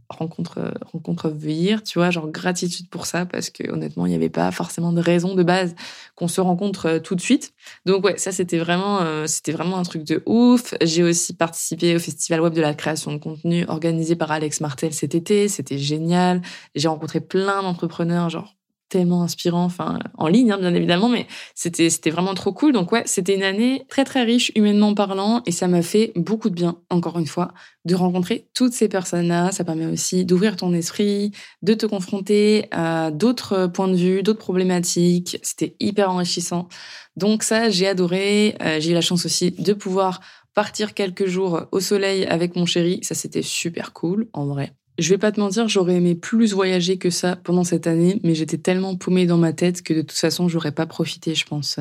rencontre 0.09 0.73
rencontre 0.91 1.29
venir 1.29 1.83
tu 1.83 1.99
vois 1.99 2.11
genre 2.11 2.29
gratitude 2.29 2.89
pour 2.89 3.05
ça 3.05 3.25
parce 3.25 3.49
que 3.49 3.69
honnêtement 3.69 4.05
il 4.05 4.09
n'y 4.09 4.15
avait 4.15 4.29
pas 4.29 4.51
forcément 4.51 4.93
de 4.93 5.01
raison 5.01 5.35
de 5.35 5.43
base 5.43 5.75
qu'on 6.15 6.27
se 6.27 6.41
rencontre 6.41 6.85
euh, 6.87 6.99
tout 6.99 7.15
de 7.15 7.21
suite. 7.21 7.53
Donc 7.85 8.05
ouais 8.05 8.17
ça 8.17 8.31
c'était 8.31 8.57
vraiment 8.57 9.01
euh, 9.01 9.27
c'était 9.27 9.51
vraiment 9.51 9.77
un 9.77 9.83
truc 9.83 10.03
de 10.03 10.23
ouf. 10.25 10.73
J'ai 10.81 11.03
aussi 11.03 11.33
participé 11.33 11.95
au 11.95 11.99
festival 11.99 12.41
web 12.41 12.53
de 12.53 12.61
la 12.61 12.73
création 12.73 13.11
de 13.11 13.17
contenu 13.17 13.65
organisé 13.67 14.15
par 14.15 14.31
Alex 14.31 14.61
Martel 14.61 14.93
cet 14.93 15.15
été. 15.15 15.47
C'était 15.47 15.77
génial. 15.77 16.41
J'ai 16.75 16.87
rencontré 16.87 17.21
plein 17.21 17.61
d'entrepreneurs 17.61 18.29
genre 18.29 18.56
tellement 18.89 19.23
inspirant, 19.23 19.63
enfin 19.63 19.99
en 20.17 20.27
ligne 20.27 20.51
hein, 20.51 20.57
bien 20.57 20.73
évidemment, 20.73 21.09
mais 21.09 21.27
c'était 21.55 21.89
c'était 21.89 22.09
vraiment 22.09 22.33
trop 22.33 22.53
cool. 22.53 22.73
Donc 22.73 22.91
ouais, 22.91 23.03
c'était 23.05 23.35
une 23.35 23.43
année 23.43 23.85
très 23.89 24.03
très 24.03 24.23
riche 24.23 24.51
humainement 24.55 24.93
parlant 24.93 25.41
et 25.45 25.51
ça 25.51 25.67
m'a 25.67 25.81
fait 25.81 26.11
beaucoup 26.15 26.49
de 26.49 26.55
bien. 26.55 26.77
Encore 26.89 27.19
une 27.19 27.27
fois, 27.27 27.53
de 27.85 27.95
rencontrer 27.95 28.47
toutes 28.53 28.73
ces 28.73 28.87
personnes-là, 28.87 29.51
ça 29.51 29.63
permet 29.63 29.85
aussi 29.85 30.25
d'ouvrir 30.25 30.55
ton 30.55 30.73
esprit, 30.73 31.31
de 31.61 31.73
te 31.73 31.85
confronter 31.85 32.67
à 32.71 33.11
d'autres 33.11 33.67
points 33.67 33.87
de 33.87 33.95
vue, 33.95 34.23
d'autres 34.23 34.39
problématiques. 34.39 35.39
C'était 35.43 35.75
hyper 35.79 36.11
enrichissant. 36.11 36.67
Donc 37.15 37.43
ça, 37.43 37.69
j'ai 37.69 37.87
adoré. 37.87 38.55
Euh, 38.61 38.79
j'ai 38.79 38.91
eu 38.91 38.93
la 38.93 39.01
chance 39.01 39.25
aussi 39.25 39.51
de 39.51 39.73
pouvoir 39.73 40.21
partir 40.53 40.93
quelques 40.93 41.27
jours 41.27 41.67
au 41.71 41.79
soleil 41.79 42.25
avec 42.25 42.55
mon 42.55 42.65
chéri. 42.65 42.99
Ça, 43.03 43.15
c'était 43.15 43.43
super 43.43 43.93
cool, 43.93 44.27
en 44.33 44.45
vrai. 44.45 44.73
Je 44.97 45.09
vais 45.09 45.17
pas 45.17 45.31
te 45.31 45.39
mentir, 45.39 45.67
j'aurais 45.67 45.95
aimé 45.95 46.15
plus 46.15 46.53
voyager 46.53 46.97
que 46.97 47.09
ça 47.09 47.35
pendant 47.35 47.63
cette 47.63 47.85
année, 47.85 48.19
mais 48.23 48.33
j'étais 48.33 48.57
tellement 48.57 48.95
paumée 48.95 49.27
dans 49.27 49.37
ma 49.37 49.53
tête 49.53 49.83
que 49.83 49.93
de 49.93 50.01
toute 50.01 50.17
façon, 50.17 50.47
j'aurais 50.47 50.71
pas 50.71 50.87
profité, 50.87 51.35
je 51.35 51.45
pense. 51.45 51.79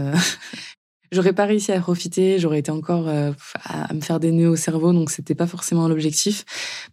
J'aurais 1.12 1.32
pas 1.32 1.44
réussi 1.44 1.72
à 1.72 1.80
profiter, 1.80 2.38
j'aurais 2.38 2.58
été 2.58 2.70
encore 2.70 3.08
euh, 3.08 3.32
à 3.64 3.92
me 3.94 4.00
faire 4.00 4.20
des 4.20 4.32
nœuds 4.32 4.50
au 4.50 4.56
cerveau, 4.56 4.92
donc 4.92 5.10
c'était 5.10 5.34
pas 5.34 5.46
forcément 5.46 5.88
l'objectif. 5.88 6.44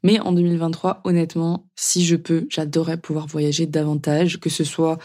Mais 0.04 0.20
en 0.20 0.32
2023, 0.32 1.02
honnêtement, 1.04 1.68
si 1.76 2.06
je 2.06 2.16
peux, 2.16 2.46
j'adorerais 2.50 2.98
pouvoir 2.98 3.28
voyager 3.28 3.66
davantage, 3.66 4.40
que 4.40 4.50
ce 4.50 4.64
soit 4.64 4.98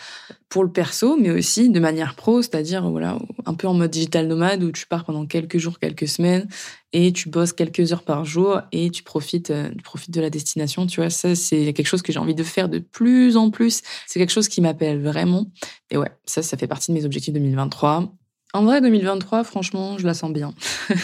pour 0.49 0.65
le 0.65 0.73
perso, 0.73 1.17
mais 1.19 1.31
aussi 1.31 1.69
de 1.69 1.81
manière 1.81 2.15
pro, 2.15 2.41
c'est-à-dire 2.41 2.89
voilà, 2.89 3.19
un 3.45 3.55
peu 3.55 3.69
en 3.69 3.75
mode 3.75 3.91
digital 3.91 4.27
nomade 4.27 4.63
où 4.63 4.73
tu 4.73 4.87
pars 4.87 5.05
pendant 5.05 5.27
quelques 5.27 5.59
jours, 5.59 5.79
quelques 5.79 6.09
semaines 6.09 6.49
et 6.93 7.13
tu 7.13 7.29
bosses 7.29 7.53
quelques 7.53 7.93
heures 7.93 8.03
par 8.03 8.25
jour 8.25 8.63
et 8.73 8.91
tu 8.91 9.03
profites, 9.03 9.51
euh, 9.51 9.71
tu 9.71 9.83
profites 9.83 10.11
de 10.11 10.21
la 10.21 10.31
destination. 10.31 10.87
Tu 10.87 11.01
vois, 11.01 11.11
ça 11.11 11.35
c'est 11.35 11.73
quelque 11.75 11.87
chose 11.87 12.03
que 12.03 12.13
j'ai 12.13 12.19
envie 12.19 12.35
de 12.35 12.45
faire 12.45 12.69
de 12.69 12.79
plus 12.79 13.37
en 13.37 13.51
plus. 13.51 13.83
C'est 14.07 14.19
quelque 14.19 14.33
chose 14.33 14.49
qui 14.49 14.61
m'appelle 14.61 15.03
vraiment. 15.03 15.47
Et 15.91 15.99
ouais, 15.99 16.11
ça, 16.25 16.43
ça 16.43 16.57
fait 16.57 16.67
partie 16.67 16.93
de 16.93 16.97
mes 16.97 17.05
objectifs 17.05 17.35
2023. 17.35 18.15
En 18.55 18.65
vrai, 18.65 18.81
2023, 18.81 19.45
franchement, 19.45 19.99
je 19.99 20.07
la 20.07 20.15
sens 20.15 20.33
bien. 20.33 20.55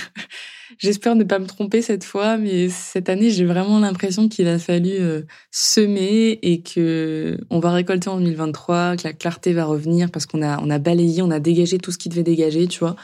J'espère 0.78 1.14
ne 1.14 1.24
pas 1.24 1.38
me 1.38 1.46
tromper 1.46 1.82
cette 1.82 2.02
fois, 2.02 2.38
mais 2.38 2.68
cette 2.68 3.08
année, 3.08 3.30
j'ai 3.30 3.44
vraiment 3.44 3.78
l'impression 3.78 4.28
qu'il 4.28 4.48
a 4.48 4.58
fallu 4.58 4.92
euh, 4.92 5.22
semer 5.50 6.38
et 6.42 6.62
que 6.62 7.38
on 7.50 7.60
va 7.60 7.72
récolter 7.72 8.08
en 8.08 8.16
2023, 8.16 8.96
que 8.96 9.04
la 9.04 9.12
clarté 9.12 9.52
va 9.52 9.66
revenir 9.66 10.10
parce 10.10 10.26
qu'on 10.26 10.42
a 10.42 10.58
on 10.62 10.70
a 10.70 10.78
balayé, 10.78 11.22
on 11.22 11.30
a 11.30 11.38
dégagé 11.38 11.78
tout 11.78 11.92
ce 11.92 11.98
qui 11.98 12.08
devait 12.08 12.22
dégager, 12.22 12.66
tu 12.66 12.80
vois. 12.80 12.96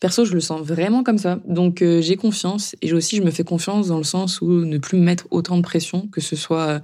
Perso, 0.00 0.24
je 0.24 0.34
le 0.34 0.40
sens 0.40 0.60
vraiment 0.60 1.02
comme 1.02 1.18
ça. 1.18 1.38
Donc 1.46 1.80
euh, 1.80 2.02
j'ai 2.02 2.16
confiance 2.16 2.76
et 2.82 2.92
aussi 2.92 3.16
je 3.16 3.22
me 3.22 3.30
fais 3.30 3.44
confiance 3.44 3.88
dans 3.88 3.98
le 3.98 4.04
sens 4.04 4.42
où 4.42 4.46
ne 4.50 4.78
plus 4.78 4.98
me 4.98 5.04
mettre 5.04 5.26
autant 5.30 5.56
de 5.56 5.62
pression, 5.62 6.08
que 6.08 6.20
ce 6.20 6.36
soit 6.36 6.66
euh, 6.66 6.80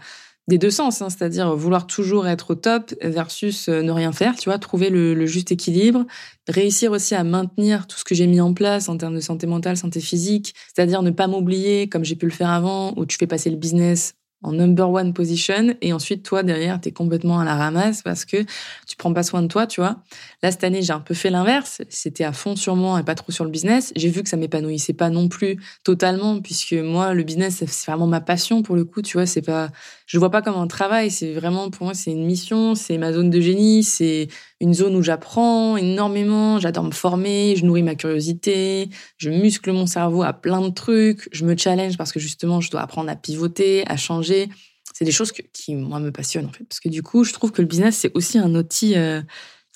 des 0.48 0.58
deux 0.58 0.70
sens, 0.70 1.02
hein, 1.02 1.08
c'est-à-dire 1.08 1.54
vouloir 1.54 1.86
toujours 1.86 2.26
être 2.26 2.50
au 2.50 2.54
top 2.56 2.94
versus 3.00 3.68
euh, 3.68 3.82
ne 3.82 3.92
rien 3.92 4.12
faire, 4.12 4.36
tu 4.36 4.48
vois, 4.48 4.58
trouver 4.58 4.90
le, 4.90 5.24
juste 5.26 5.52
équilibre, 5.52 6.04
réussir 6.48 6.90
aussi 6.90 7.14
à 7.14 7.22
maintenir 7.22 7.86
tout 7.86 7.96
ce 7.96 8.04
que 8.04 8.14
j'ai 8.14 8.26
mis 8.26 8.40
en 8.40 8.52
place 8.52 8.88
en 8.88 8.96
termes 8.96 9.14
de 9.14 9.20
santé 9.20 9.46
mentale, 9.46 9.76
santé 9.76 10.00
physique, 10.00 10.54
c'est-à-dire 10.74 11.02
ne 11.02 11.10
pas 11.10 11.28
m'oublier 11.28 11.88
comme 11.88 12.04
j'ai 12.04 12.16
pu 12.16 12.26
le 12.26 12.32
faire 12.32 12.50
avant, 12.50 12.92
où 12.96 13.06
tu 13.06 13.16
fais 13.16 13.28
passer 13.28 13.50
le 13.50 13.56
business 13.56 14.14
en 14.42 14.52
number 14.52 14.90
one 14.90 15.12
position 15.12 15.74
et 15.80 15.92
ensuite 15.92 16.22
toi 16.24 16.42
derrière 16.42 16.80
tu 16.80 16.88
es 16.88 16.92
complètement 16.92 17.40
à 17.40 17.44
la 17.44 17.54
ramasse 17.54 18.02
parce 18.02 18.24
que 18.24 18.38
tu 18.86 18.96
prends 18.96 19.12
pas 19.12 19.22
soin 19.22 19.42
de 19.42 19.48
toi 19.48 19.66
tu 19.66 19.80
vois. 19.80 20.02
Là 20.42 20.50
cette 20.50 20.64
année 20.64 20.82
j'ai 20.82 20.92
un 20.92 21.00
peu 21.00 21.14
fait 21.14 21.30
l'inverse. 21.30 21.82
C'était 21.88 22.24
à 22.24 22.32
fond 22.32 22.56
sur 22.56 22.76
moi 22.76 23.00
et 23.00 23.02
pas 23.02 23.14
trop 23.14 23.32
sur 23.32 23.44
le 23.44 23.50
business. 23.50 23.92
J'ai 23.96 24.08
vu 24.08 24.22
que 24.22 24.28
ça 24.28 24.36
m'épanouissait 24.36 24.92
pas 24.92 25.10
non 25.10 25.28
plus 25.28 25.56
totalement 25.84 26.40
puisque 26.40 26.74
moi 26.74 27.14
le 27.14 27.22
business 27.22 27.64
c'est 27.66 27.90
vraiment 27.90 28.06
ma 28.06 28.20
passion 28.20 28.62
pour 28.62 28.76
le 28.76 28.84
coup 28.84 29.02
tu 29.02 29.16
vois. 29.16 29.26
C'est 29.26 29.42
pas 29.42 29.70
je 30.06 30.18
vois 30.18 30.30
pas 30.30 30.42
comme 30.42 30.56
un 30.56 30.66
travail. 30.66 31.10
C'est 31.10 31.32
vraiment 31.32 31.70
pour 31.70 31.84
moi 31.84 31.94
c'est 31.94 32.12
une 32.12 32.26
mission. 32.26 32.74
C'est 32.74 32.98
ma 32.98 33.12
zone 33.12 33.30
de 33.30 33.40
génie. 33.40 33.82
C'est 33.82 34.28
une 34.62 34.74
zone 34.74 34.94
où 34.94 35.02
j'apprends 35.02 35.76
énormément, 35.76 36.60
j'adore 36.60 36.84
me 36.84 36.92
former, 36.92 37.56
je 37.56 37.64
nourris 37.64 37.82
ma 37.82 37.96
curiosité, 37.96 38.88
je 39.16 39.28
muscle 39.28 39.72
mon 39.72 39.86
cerveau 39.86 40.22
à 40.22 40.32
plein 40.32 40.60
de 40.60 40.68
trucs, 40.72 41.28
je 41.32 41.44
me 41.44 41.56
challenge 41.56 41.98
parce 41.98 42.12
que 42.12 42.20
justement, 42.20 42.60
je 42.60 42.70
dois 42.70 42.80
apprendre 42.80 43.10
à 43.10 43.16
pivoter, 43.16 43.82
à 43.88 43.96
changer. 43.96 44.48
C'est 44.94 45.04
des 45.04 45.10
choses 45.10 45.32
qui, 45.32 45.74
moi, 45.74 45.98
me 45.98 46.12
passionnent, 46.12 46.46
en 46.46 46.52
fait. 46.52 46.62
Parce 46.62 46.78
que 46.78 46.88
du 46.88 47.02
coup, 47.02 47.24
je 47.24 47.32
trouve 47.32 47.50
que 47.50 47.60
le 47.60 47.66
business, 47.66 47.96
c'est 47.96 48.12
aussi 48.14 48.38
un 48.38 48.54
outil, 48.54 48.96
euh, 48.96 49.20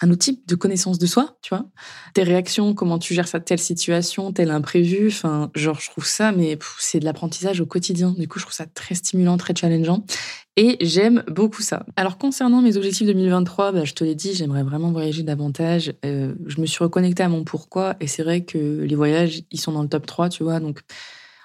un 0.02 0.10
outil 0.10 0.42
de 0.46 0.54
connaissance 0.54 0.98
de 0.98 1.06
soi, 1.06 1.38
tu 1.42 1.54
vois. 1.54 1.66
Tes 2.14 2.22
réactions, 2.22 2.74
comment 2.74 2.98
tu 2.98 3.14
gères 3.14 3.28
ça, 3.28 3.40
telle 3.40 3.58
situation, 3.58 4.32
tel 4.32 4.50
imprévu, 4.50 5.08
enfin, 5.08 5.50
genre, 5.54 5.80
je 5.80 5.90
trouve 5.90 6.06
ça, 6.06 6.32
mais 6.32 6.58
c'est 6.78 7.00
de 7.00 7.04
l'apprentissage 7.04 7.60
au 7.60 7.66
quotidien. 7.66 8.14
Du 8.18 8.28
coup, 8.28 8.38
je 8.38 8.44
trouve 8.44 8.54
ça 8.54 8.66
très 8.66 8.94
stimulant, 8.94 9.36
très 9.38 9.54
challengeant. 9.54 10.04
Et 10.58 10.78
j'aime 10.80 11.22
beaucoup 11.28 11.60
ça. 11.60 11.84
Alors 11.96 12.16
concernant 12.16 12.62
mes 12.62 12.78
objectifs 12.78 13.06
2023, 13.06 13.72
bah, 13.72 13.84
je 13.84 13.92
te 13.92 14.04
l'ai 14.04 14.14
dit, 14.14 14.34
j'aimerais 14.34 14.62
vraiment 14.62 14.90
voyager 14.90 15.22
davantage. 15.22 15.92
Euh, 16.04 16.34
je 16.46 16.60
me 16.62 16.66
suis 16.66 16.82
reconnectée 16.82 17.22
à 17.22 17.28
mon 17.28 17.44
pourquoi 17.44 17.96
et 18.00 18.06
c'est 18.06 18.22
vrai 18.22 18.42
que 18.44 18.56
les 18.82 18.94
voyages, 18.94 19.42
ils 19.50 19.60
sont 19.60 19.72
dans 19.72 19.82
le 19.82 19.88
top 19.88 20.06
3, 20.06 20.30
tu 20.30 20.44
vois. 20.44 20.58
Donc, 20.60 20.80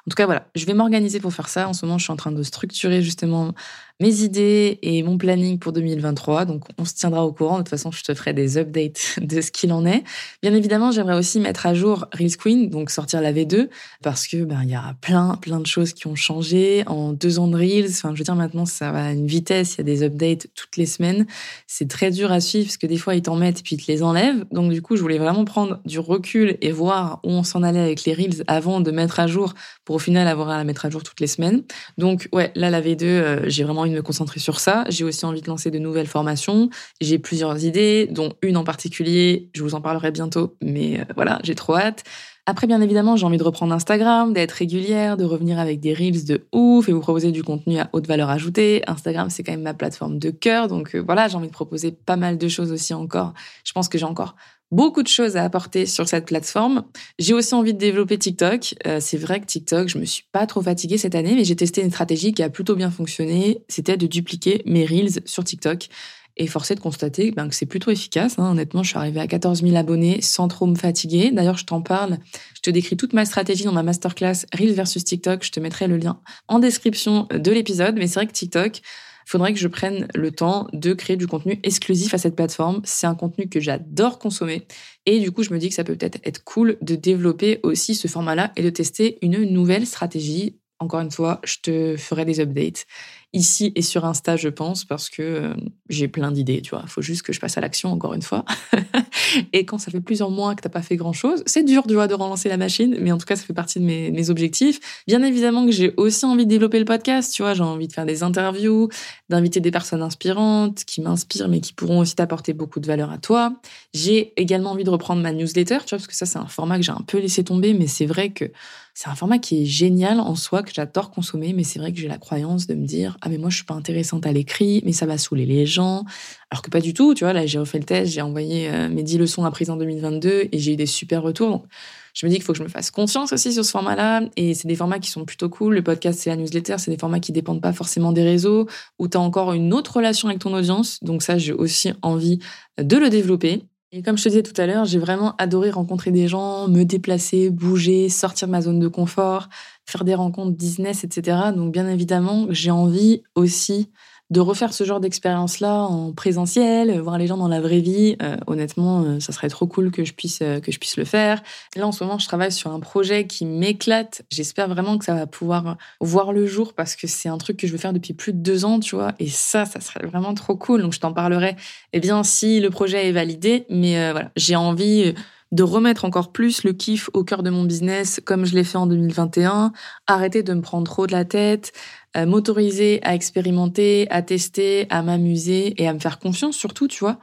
en 0.07 0.09
tout 0.09 0.15
cas, 0.15 0.25
voilà, 0.25 0.47
je 0.55 0.65
vais 0.65 0.73
m'organiser 0.73 1.19
pour 1.19 1.33
faire 1.33 1.47
ça. 1.47 1.69
En 1.69 1.73
ce 1.73 1.85
moment, 1.85 1.99
je 1.99 2.03
suis 2.03 2.13
en 2.13 2.15
train 2.15 2.31
de 2.31 2.43
structurer 2.43 3.03
justement 3.03 3.53
mes 4.01 4.23
idées 4.23 4.79
et 4.81 5.03
mon 5.03 5.19
planning 5.19 5.59
pour 5.59 5.73
2023. 5.73 6.45
Donc, 6.45 6.63
on 6.79 6.85
se 6.85 6.95
tiendra 6.95 7.23
au 7.23 7.31
courant. 7.31 7.57
De 7.57 7.59
toute 7.59 7.69
façon, 7.69 7.91
je 7.91 8.01
te 8.01 8.13
ferai 8.15 8.33
des 8.33 8.57
updates 8.57 9.19
de 9.21 9.41
ce 9.41 9.51
qu'il 9.51 9.71
en 9.71 9.85
est. 9.85 10.03
Bien 10.41 10.55
évidemment, 10.55 10.91
j'aimerais 10.91 11.17
aussi 11.17 11.39
mettre 11.39 11.67
à 11.67 11.75
jour 11.75 12.07
Reels 12.11 12.35
Queen, 12.35 12.69
donc 12.69 12.89
sortir 12.89 13.21
la 13.21 13.31
V2, 13.31 13.69
parce 14.01 14.27
que 14.27 14.43
ben 14.43 14.61
il 14.63 14.71
y 14.71 14.75
a 14.75 14.95
plein, 15.01 15.35
plein 15.35 15.59
de 15.59 15.67
choses 15.67 15.93
qui 15.93 16.07
ont 16.07 16.15
changé 16.15 16.83
en 16.87 17.13
deux 17.13 17.37
ans 17.37 17.47
de 17.47 17.55
Reels. 17.55 17.91
Enfin, 17.91 18.13
je 18.15 18.17
veux 18.17 18.23
dire, 18.23 18.35
maintenant, 18.35 18.65
ça 18.65 18.91
va 18.91 19.05
à 19.05 19.11
une 19.11 19.27
vitesse. 19.27 19.75
Il 19.75 19.77
y 19.77 19.81
a 19.81 19.83
des 19.83 20.03
updates 20.03 20.47
toutes 20.55 20.77
les 20.77 20.87
semaines. 20.87 21.27
C'est 21.67 21.87
très 21.87 22.09
dur 22.09 22.31
à 22.31 22.39
suivre 22.39 22.65
parce 22.65 22.77
que 22.77 22.87
des 22.87 22.97
fois, 22.97 23.13
ils 23.13 23.21
t'en 23.21 23.35
mettent 23.35 23.59
et 23.59 23.63
puis 23.63 23.75
ils 23.75 23.85
te 23.85 23.91
les 23.91 24.01
enlèvent. 24.01 24.45
Donc, 24.51 24.71
du 24.71 24.81
coup, 24.81 24.95
je 24.95 25.01
voulais 25.03 25.19
vraiment 25.19 25.45
prendre 25.45 25.79
du 25.85 25.99
recul 25.99 26.57
et 26.61 26.71
voir 26.71 27.19
où 27.23 27.29
on 27.29 27.43
s'en 27.43 27.61
allait 27.61 27.79
avec 27.79 28.03
les 28.05 28.15
Reels 28.15 28.43
avant 28.47 28.81
de 28.81 28.89
mettre 28.89 29.19
à 29.19 29.27
jour 29.27 29.53
pour 29.85 30.00
final 30.01 30.27
avoir 30.27 30.49
à 30.49 30.57
la 30.57 30.63
mettre 30.63 30.85
à 30.85 30.89
jour 30.89 31.03
toutes 31.03 31.19
les 31.19 31.27
semaines. 31.27 31.63
Donc, 31.97 32.27
ouais, 32.33 32.51
là, 32.55 32.69
la 32.69 32.81
V2, 32.81 33.03
euh, 33.03 33.39
j'ai 33.47 33.63
vraiment 33.63 33.85
me 33.85 34.01
concentrer 34.01 34.39
sur 34.39 34.59
ça. 34.59 34.83
J'ai 34.89 35.03
aussi 35.03 35.25
envie 35.25 35.41
de 35.41 35.47
lancer 35.47 35.71
de 35.71 35.79
nouvelles 35.79 36.07
formations. 36.07 36.69
J'ai 36.99 37.19
plusieurs 37.19 37.63
idées, 37.63 38.07
dont 38.11 38.33
une 38.41 38.57
en 38.57 38.63
particulier. 38.63 39.49
Je 39.55 39.63
vous 39.63 39.75
en 39.75 39.81
parlerai 39.81 40.11
bientôt, 40.11 40.55
mais 40.61 40.99
euh, 40.99 41.03
voilà, 41.15 41.39
j'ai 41.43 41.55
trop 41.55 41.75
hâte. 41.75 42.03
Après, 42.47 42.65
bien 42.65 42.81
évidemment, 42.81 43.15
j'ai 43.15 43.25
envie 43.25 43.37
de 43.37 43.43
reprendre 43.43 43.73
Instagram, 43.73 44.33
d'être 44.33 44.53
régulière, 44.53 45.15
de 45.15 45.25
revenir 45.25 45.59
avec 45.59 45.79
des 45.79 45.93
reels 45.93 46.25
de 46.25 46.47
ouf 46.51 46.89
et 46.89 46.91
vous 46.91 46.99
proposer 46.99 47.31
du 47.31 47.43
contenu 47.43 47.77
à 47.77 47.89
haute 47.93 48.07
valeur 48.07 48.29
ajoutée. 48.31 48.81
Instagram, 48.87 49.29
c'est 49.29 49.43
quand 49.43 49.51
même 49.51 49.61
ma 49.61 49.75
plateforme 49.75 50.17
de 50.17 50.31
cœur, 50.31 50.67
donc 50.67 50.95
euh, 50.95 51.03
voilà, 51.05 51.27
j'ai 51.27 51.35
envie 51.35 51.47
de 51.47 51.53
proposer 51.53 51.91
pas 51.91 52.15
mal 52.15 52.39
de 52.39 52.47
choses 52.47 52.71
aussi 52.71 52.95
encore. 52.95 53.33
Je 53.63 53.71
pense 53.73 53.87
que 53.87 53.99
j'ai 53.99 54.05
encore 54.05 54.35
beaucoup 54.71 55.03
de 55.03 55.07
choses 55.07 55.37
à 55.37 55.43
apporter 55.43 55.85
sur 55.85 56.07
cette 56.07 56.25
plateforme. 56.25 56.83
J'ai 57.19 57.33
aussi 57.33 57.53
envie 57.53 57.73
de 57.73 57.77
développer 57.77 58.17
TikTok. 58.17 58.75
Euh, 58.87 58.99
c'est 59.01 59.17
vrai 59.17 59.39
que 59.41 59.45
TikTok, 59.45 59.89
je 59.89 59.97
me 59.97 60.05
suis 60.05 60.23
pas 60.31 60.47
trop 60.47 60.61
fatiguée 60.61 60.97
cette 60.97 61.15
année, 61.15 61.35
mais 61.35 61.43
j'ai 61.43 61.55
testé 61.55 61.81
une 61.81 61.91
stratégie 61.91 62.33
qui 62.33 62.43
a 62.43 62.49
plutôt 62.49 62.75
bien 62.75 62.89
fonctionné. 62.89 63.59
C'était 63.67 63.97
de 63.97 64.07
dupliquer 64.07 64.61
mes 64.65 64.85
reels 64.85 65.21
sur 65.25 65.43
TikTok. 65.43 65.89
Et 66.37 66.47
forcé 66.47 66.75
de 66.75 66.79
constater 66.79 67.31
ben, 67.31 67.49
que 67.49 67.53
c'est 67.53 67.65
plutôt 67.65 67.91
efficace. 67.91 68.39
Hein. 68.39 68.51
Honnêtement, 68.51 68.83
je 68.83 68.89
suis 68.89 68.97
arrivée 68.97 69.19
à 69.19 69.27
14 69.27 69.63
000 69.63 69.75
abonnés 69.75 70.21
sans 70.21 70.47
trop 70.47 70.65
me 70.65 70.75
fatiguer. 70.75 71.29
D'ailleurs, 71.29 71.57
je 71.57 71.65
t'en 71.65 71.81
parle. 71.81 72.19
Je 72.55 72.61
te 72.61 72.69
décris 72.69 72.95
toute 72.95 73.11
ma 73.11 73.25
stratégie 73.25 73.65
dans 73.65 73.73
ma 73.73 73.83
masterclass 73.83 74.45
Reels 74.57 74.73
versus 74.73 75.03
TikTok. 75.03 75.43
Je 75.43 75.51
te 75.51 75.59
mettrai 75.59 75.87
le 75.87 75.97
lien 75.97 76.21
en 76.47 76.59
description 76.59 77.27
de 77.31 77.51
l'épisode. 77.51 77.95
Mais 77.95 78.07
c'est 78.07 78.15
vrai 78.15 78.27
que 78.27 78.31
TikTok, 78.31 78.81
faudrait 79.25 79.53
que 79.53 79.59
je 79.59 79.67
prenne 79.67 80.07
le 80.13 80.31
temps 80.31 80.67
de 80.73 80.93
créer 80.93 81.17
du 81.17 81.27
contenu 81.27 81.59
exclusif 81.63 82.13
à 82.13 82.17
cette 82.17 82.35
plateforme. 82.35 82.81
C'est 82.83 83.07
un 83.07 83.15
contenu 83.15 83.47
que 83.47 83.59
j'adore 83.59 84.19
consommer. 84.19 84.67
Et 85.05 85.19
du 85.19 85.31
coup, 85.31 85.43
je 85.43 85.53
me 85.53 85.59
dis 85.59 85.69
que 85.69 85.75
ça 85.75 85.83
peut 85.83 85.95
peut-être 85.95 86.19
être 86.23 86.43
cool 86.43 86.77
de 86.81 86.95
développer 86.95 87.59
aussi 87.63 87.95
ce 87.95 88.07
format-là 88.07 88.51
et 88.55 88.63
de 88.63 88.69
tester 88.69 89.17
une 89.21 89.43
nouvelle 89.43 89.85
stratégie. 89.85 90.57
Encore 90.79 91.01
une 91.01 91.11
fois, 91.11 91.39
je 91.43 91.57
te 91.61 91.95
ferai 91.97 92.25
des 92.25 92.39
updates 92.39 92.85
ici 93.33 93.71
et 93.75 93.81
sur 93.81 94.05
Insta, 94.05 94.35
je 94.35 94.49
pense, 94.49 94.83
parce 94.83 95.09
que 95.09 95.21
euh, 95.21 95.53
j'ai 95.89 96.07
plein 96.07 96.31
d'idées, 96.31 96.61
tu 96.61 96.71
vois. 96.71 96.85
Faut 96.87 97.01
juste 97.01 97.21
que 97.21 97.31
je 97.31 97.39
passe 97.39 97.57
à 97.57 97.61
l'action, 97.61 97.91
encore 97.91 98.13
une 98.13 98.21
fois. 98.21 98.43
et 99.53 99.65
quand 99.65 99.77
ça 99.77 99.89
fait 99.91 100.01
plusieurs 100.01 100.29
mois 100.29 100.55
que 100.55 100.61
t'as 100.61 100.69
pas 100.69 100.81
fait 100.81 100.97
grand-chose, 100.97 101.43
c'est 101.45 101.63
dur, 101.63 101.83
tu 101.87 101.93
vois, 101.93 102.07
de 102.07 102.13
relancer 102.13 102.49
la 102.49 102.57
machine, 102.57 102.97
mais 102.99 103.11
en 103.11 103.17
tout 103.17 103.25
cas, 103.25 103.35
ça 103.35 103.43
fait 103.43 103.53
partie 103.53 103.79
de 103.79 103.85
mes, 103.85 104.11
mes 104.11 104.29
objectifs. 104.29 104.79
Bien 105.07 105.23
évidemment 105.23 105.65
que 105.65 105.71
j'ai 105.71 105.93
aussi 105.97 106.25
envie 106.25 106.45
de 106.45 106.49
développer 106.49 106.79
le 106.79 106.85
podcast, 106.85 107.33
tu 107.33 107.41
vois. 107.41 107.53
J'ai 107.53 107.63
envie 107.63 107.87
de 107.87 107.93
faire 107.93 108.05
des 108.05 108.23
interviews, 108.23 108.89
d'inviter 109.29 109.59
des 109.59 109.71
personnes 109.71 110.01
inspirantes, 110.01 110.83
qui 110.83 111.01
m'inspirent, 111.01 111.47
mais 111.47 111.61
qui 111.61 111.73
pourront 111.73 111.99
aussi 111.99 112.15
t'apporter 112.15 112.53
beaucoup 112.53 112.79
de 112.79 112.87
valeur 112.87 113.11
à 113.11 113.17
toi. 113.17 113.53
J'ai 113.93 114.33
également 114.35 114.71
envie 114.71 114.83
de 114.83 114.89
reprendre 114.89 115.21
ma 115.21 115.31
newsletter, 115.31 115.79
tu 115.85 115.95
vois, 115.95 115.97
parce 115.97 116.07
que 116.07 116.15
ça, 116.15 116.25
c'est 116.25 116.39
un 116.39 116.47
format 116.47 116.77
que 116.77 116.83
j'ai 116.83 116.91
un 116.91 117.03
peu 117.05 117.19
laissé 117.19 117.43
tomber, 117.43 117.73
mais 117.73 117.87
c'est 117.87 118.05
vrai 118.05 118.31
que 118.31 118.51
c'est 118.93 119.09
un 119.09 119.15
format 119.15 119.39
qui 119.39 119.61
est 119.61 119.65
génial 119.65 120.19
en 120.19 120.35
soi, 120.35 120.63
que 120.63 120.71
j'adore 120.73 121.11
consommer, 121.11 121.53
mais 121.53 121.63
c'est 121.63 121.79
vrai 121.79 121.93
que 121.93 121.99
j'ai 121.99 122.07
la 122.07 122.17
croyance 122.17 122.67
de 122.67 122.75
me 122.75 122.85
dire, 122.85 123.17
ah 123.21 123.29
mais 123.29 123.37
moi 123.37 123.49
je 123.49 123.55
suis 123.55 123.65
pas 123.65 123.73
intéressante 123.73 124.25
à 124.25 124.31
l'écrit, 124.31 124.81
mais 124.85 124.91
ça 124.91 125.05
va 125.05 125.17
saouler 125.17 125.45
les 125.45 125.65
gens. 125.65 126.03
Alors 126.49 126.61
que 126.61 126.69
pas 126.69 126.81
du 126.81 126.93
tout, 126.93 127.13
tu 127.13 127.23
vois, 127.23 127.33
là 127.33 127.45
j'ai 127.45 127.59
refait 127.59 127.79
le 127.79 127.85
test, 127.85 128.11
j'ai 128.11 128.21
envoyé 128.21 128.69
euh, 128.69 128.89
mes 128.89 129.03
10 129.03 129.17
leçons 129.17 129.45
à 129.45 129.51
prise 129.51 129.69
en 129.69 129.77
2022 129.77 130.49
et 130.51 130.59
j'ai 130.59 130.73
eu 130.73 130.75
des 130.75 130.85
super 130.85 131.21
retours. 131.23 131.65
je 132.13 132.25
me 132.25 132.29
dis 132.29 132.35
qu'il 132.35 132.43
faut 132.43 132.51
que 132.51 132.59
je 132.59 132.63
me 132.63 132.69
fasse 132.69 132.91
confiance 132.91 133.31
aussi 133.31 133.53
sur 133.53 133.63
ce 133.63 133.71
format-là. 133.71 134.23
Et 134.35 134.53
c'est 134.53 134.67
des 134.67 134.75
formats 134.75 134.99
qui 134.99 135.09
sont 135.09 135.23
plutôt 135.25 135.49
cool. 135.49 135.75
Le 135.75 135.83
podcast, 135.83 136.19
c'est 136.19 136.29
la 136.29 136.35
newsletter, 136.35 136.75
c'est 136.77 136.91
des 136.91 136.97
formats 136.97 137.21
qui 137.21 137.31
dépendent 137.31 137.61
pas 137.61 137.73
forcément 137.73 138.11
des 138.11 138.23
réseaux, 138.23 138.67
où 138.99 139.07
tu 139.07 139.17
as 139.17 139.21
encore 139.21 139.53
une 139.53 139.73
autre 139.73 139.95
relation 139.97 140.27
avec 140.27 140.41
ton 140.41 140.53
audience. 140.53 140.99
Donc 141.01 141.23
ça, 141.23 141.37
j'ai 141.37 141.53
aussi 141.53 141.93
envie 142.01 142.39
de 142.77 142.97
le 142.97 143.09
développer. 143.09 143.63
Et 143.93 144.01
comme 144.03 144.17
je 144.17 144.23
te 144.23 144.29
disais 144.29 144.43
tout 144.43 144.59
à 144.59 144.65
l'heure, 144.65 144.85
j'ai 144.85 144.99
vraiment 144.99 145.35
adoré 145.37 145.69
rencontrer 145.69 146.11
des 146.11 146.29
gens, 146.29 146.69
me 146.69 146.83
déplacer, 146.83 147.49
bouger, 147.49 148.07
sortir 148.07 148.47
de 148.47 148.51
ma 148.53 148.61
zone 148.61 148.79
de 148.79 148.87
confort, 148.87 149.49
faire 149.85 150.05
des 150.05 150.15
rencontres 150.15 150.55
business, 150.55 151.03
etc. 151.03 151.51
Donc 151.53 151.73
bien 151.73 151.87
évidemment, 151.89 152.47
j'ai 152.49 152.71
envie 152.71 153.21
aussi 153.35 153.91
de 154.31 154.39
refaire 154.39 154.73
ce 154.73 154.85
genre 154.85 155.01
d'expérience-là 155.01 155.83
en 155.83 156.13
présentiel, 156.13 156.97
voir 157.01 157.17
les 157.17 157.27
gens 157.27 157.35
dans 157.35 157.49
la 157.49 157.59
vraie 157.59 157.81
vie, 157.81 158.15
euh, 158.23 158.37
honnêtement, 158.47 159.03
euh, 159.03 159.19
ça 159.19 159.33
serait 159.33 159.49
trop 159.49 159.67
cool 159.67 159.91
que 159.91 160.05
je 160.05 160.13
puisse 160.13 160.39
euh, 160.41 160.61
que 160.61 160.71
je 160.71 160.79
puisse 160.79 160.95
le 160.95 161.03
faire. 161.03 161.43
Là, 161.75 161.85
en 161.85 161.91
ce 161.91 162.01
moment, 162.03 162.17
je 162.17 162.27
travaille 162.27 162.51
sur 162.51 162.71
un 162.71 162.79
projet 162.79 163.27
qui 163.27 163.45
m'éclate. 163.45 164.21
J'espère 164.29 164.69
vraiment 164.69 164.97
que 164.97 165.03
ça 165.03 165.13
va 165.13 165.27
pouvoir 165.27 165.75
voir 165.99 166.31
le 166.31 166.47
jour 166.47 166.73
parce 166.73 166.95
que 166.95 167.07
c'est 167.07 167.27
un 167.27 167.37
truc 167.37 167.57
que 167.57 167.67
je 167.67 167.73
veux 167.73 167.77
faire 167.77 167.91
depuis 167.91 168.13
plus 168.13 168.31
de 168.31 168.37
deux 168.37 168.63
ans, 168.63 168.79
tu 168.79 168.95
vois. 168.95 169.11
Et 169.19 169.27
ça, 169.27 169.65
ça 169.65 169.81
serait 169.81 170.07
vraiment 170.07 170.33
trop 170.33 170.55
cool. 170.55 170.81
Donc, 170.81 170.93
je 170.93 171.01
t'en 171.01 171.11
parlerai. 171.11 171.57
Eh 171.91 171.99
bien, 171.99 172.23
si 172.23 172.61
le 172.61 172.69
projet 172.69 173.09
est 173.09 173.11
validé, 173.11 173.65
mais 173.69 174.11
voilà, 174.11 174.31
j'ai 174.37 174.55
envie 174.55 175.13
de 175.51 175.63
remettre 175.63 176.05
encore 176.05 176.31
plus 176.31 176.63
le 176.63 176.73
kiff 176.73 177.09
au 177.13 177.23
cœur 177.23 177.43
de 177.43 177.49
mon 177.49 177.63
business 177.63 178.21
comme 178.23 178.45
je 178.45 178.55
l'ai 178.55 178.63
fait 178.63 178.77
en 178.77 178.87
2021, 178.87 179.73
arrêter 180.07 180.43
de 180.43 180.53
me 180.53 180.61
prendre 180.61 180.89
trop 180.89 181.07
de 181.07 181.11
la 181.11 181.25
tête, 181.25 181.73
euh, 182.15 182.25
m'autoriser 182.25 182.99
à 183.03 183.15
expérimenter, 183.15 184.07
à 184.09 184.21
tester, 184.21 184.87
à 184.89 185.01
m'amuser 185.01 185.81
et 185.81 185.87
à 185.87 185.93
me 185.93 185.99
faire 185.99 186.19
confiance 186.19 186.55
surtout, 186.55 186.87
tu 186.87 186.99
vois. 186.99 187.19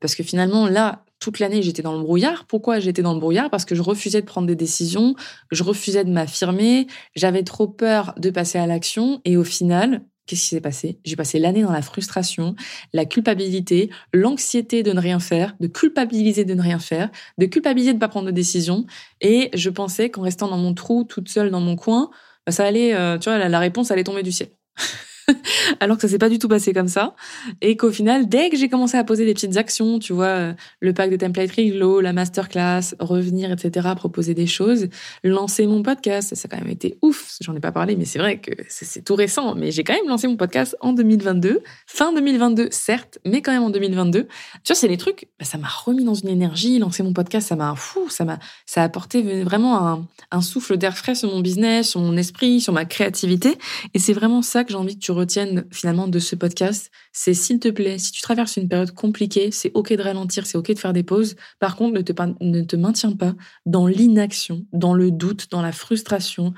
Parce 0.00 0.14
que 0.14 0.22
finalement, 0.22 0.68
là, 0.68 1.04
toute 1.20 1.40
l'année, 1.40 1.62
j'étais 1.62 1.82
dans 1.82 1.96
le 1.96 2.02
brouillard. 2.02 2.44
Pourquoi 2.46 2.78
j'étais 2.78 3.02
dans 3.02 3.14
le 3.14 3.20
brouillard? 3.20 3.50
Parce 3.50 3.64
que 3.64 3.74
je 3.74 3.82
refusais 3.82 4.20
de 4.20 4.26
prendre 4.26 4.46
des 4.46 4.54
décisions, 4.54 5.14
je 5.50 5.64
refusais 5.64 6.04
de 6.04 6.10
m'affirmer, 6.10 6.86
j'avais 7.16 7.42
trop 7.42 7.66
peur 7.66 8.14
de 8.16 8.30
passer 8.30 8.58
à 8.58 8.66
l'action. 8.66 9.20
Et 9.24 9.36
au 9.36 9.44
final, 9.44 10.02
qu'est-ce 10.28 10.42
qui 10.42 10.48
s'est 10.48 10.60
passé? 10.60 11.00
J'ai 11.04 11.16
passé 11.16 11.38
l'année 11.38 11.62
dans 11.62 11.72
la 11.72 11.82
frustration, 11.82 12.54
la 12.92 13.04
culpabilité, 13.04 13.90
l'anxiété 14.12 14.82
de 14.84 14.92
ne 14.92 15.00
rien 15.00 15.18
faire, 15.18 15.56
de 15.58 15.66
culpabiliser 15.66 16.44
de 16.44 16.54
ne 16.54 16.62
rien 16.62 16.78
faire, 16.78 17.10
de 17.38 17.46
culpabiliser 17.46 17.92
de 17.92 17.96
ne 17.96 18.00
pas 18.00 18.08
prendre 18.08 18.26
de 18.26 18.30
décision. 18.32 18.86
Et 19.20 19.50
je 19.54 19.70
pensais 19.70 20.10
qu'en 20.10 20.22
restant 20.22 20.48
dans 20.48 20.58
mon 20.58 20.74
trou, 20.74 21.04
toute 21.04 21.28
seule 21.28 21.50
dans 21.50 21.60
mon 21.60 21.74
coin, 21.74 22.10
bah, 22.46 22.52
ça 22.52 22.64
allait, 22.64 22.94
euh, 22.94 23.18
tu 23.18 23.28
vois, 23.28 23.48
la 23.48 23.58
réponse 23.58 23.90
allait 23.90 24.04
tomber 24.04 24.22
du 24.22 24.32
ciel. 24.32 24.50
alors 25.80 25.96
que 25.96 26.02
ça 26.02 26.08
s'est 26.08 26.18
pas 26.18 26.28
du 26.28 26.38
tout 26.38 26.48
passé 26.48 26.72
comme 26.72 26.88
ça. 26.88 27.14
Et 27.60 27.76
qu'au 27.76 27.90
final, 27.90 28.28
dès 28.28 28.50
que 28.50 28.56
j'ai 28.56 28.68
commencé 28.68 28.96
à 28.96 29.04
poser 29.04 29.24
des 29.24 29.34
petites 29.34 29.56
actions, 29.56 29.98
tu 29.98 30.12
vois, 30.12 30.26
euh, 30.26 30.52
le 30.80 30.92
pack 30.92 31.10
de 31.10 31.16
template 31.16 31.50
rigolo, 31.50 32.00
la 32.00 32.12
masterclass, 32.12 32.94
revenir, 32.98 33.50
etc., 33.52 33.88
proposer 33.96 34.34
des 34.34 34.46
choses, 34.46 34.88
lancer 35.24 35.66
mon 35.66 35.82
podcast, 35.82 36.34
ça 36.34 36.48
a 36.50 36.56
quand 36.56 36.62
même 36.62 36.72
été 36.72 36.98
ouf. 37.02 37.36
J'en 37.40 37.54
ai 37.54 37.60
pas 37.60 37.72
parlé, 37.72 37.96
mais 37.96 38.04
c'est 38.04 38.18
vrai 38.18 38.38
que 38.38 38.52
c'est 38.68 39.04
tout 39.04 39.14
récent. 39.14 39.54
Mais 39.54 39.70
j'ai 39.70 39.84
quand 39.84 39.94
même 39.94 40.08
lancé 40.08 40.28
mon 40.28 40.36
podcast 40.36 40.76
en 40.80 40.92
2022, 40.92 41.62
fin 41.86 42.12
2022, 42.12 42.68
certes, 42.70 43.18
mais 43.24 43.42
quand 43.42 43.52
même 43.52 43.62
en 43.62 43.70
2022. 43.70 44.24
Tu 44.24 44.28
vois, 44.66 44.76
c'est 44.76 44.88
les 44.88 44.96
trucs, 44.96 45.28
bah, 45.38 45.44
ça 45.44 45.58
m'a 45.58 45.68
remis 45.68 46.04
dans 46.04 46.14
une 46.14 46.28
énergie. 46.28 46.78
Lancer 46.78 47.02
mon 47.02 47.12
podcast, 47.12 47.48
ça 47.48 47.56
m'a 47.56 47.74
fou, 47.76 48.08
ça 48.08 48.24
m'a, 48.24 48.38
ça 48.66 48.82
a 48.82 48.84
apporté 48.84 49.42
vraiment 49.42 49.86
un, 49.86 50.06
un 50.30 50.40
souffle 50.40 50.76
d'air 50.76 50.96
frais 50.96 51.14
sur 51.14 51.30
mon 51.30 51.40
business, 51.40 51.90
sur 51.90 52.00
mon 52.00 52.16
esprit, 52.16 52.60
sur 52.60 52.72
ma 52.72 52.84
créativité. 52.84 53.58
Et 53.94 53.98
c'est 53.98 54.12
vraiment 54.12 54.42
ça 54.42 54.64
que 54.64 54.70
j'ai 54.70 54.76
envie 54.76 54.94
que 54.94 55.04
tu 55.04 55.12
retiennes 55.18 55.66
finalement 55.70 56.08
de 56.08 56.18
ce 56.18 56.36
podcast, 56.36 56.90
c'est 57.12 57.34
s'il 57.34 57.58
te 57.58 57.68
plaît, 57.68 57.98
si 57.98 58.12
tu 58.12 58.22
traverses 58.22 58.56
une 58.56 58.68
période 58.68 58.92
compliquée, 58.92 59.50
c'est 59.50 59.72
ok 59.74 59.92
de 59.92 60.02
ralentir, 60.02 60.46
c'est 60.46 60.56
ok 60.56 60.72
de 60.72 60.78
faire 60.78 60.92
des 60.92 61.02
pauses. 61.02 61.36
Par 61.58 61.76
contre, 61.76 61.94
ne 61.94 62.02
te, 62.02 62.12
ne 62.40 62.62
te 62.62 62.76
maintiens 62.76 63.12
pas 63.12 63.34
dans 63.66 63.86
l'inaction, 63.86 64.66
dans 64.72 64.94
le 64.94 65.10
doute, 65.10 65.50
dans 65.50 65.62
la 65.62 65.72
frustration. 65.72 66.54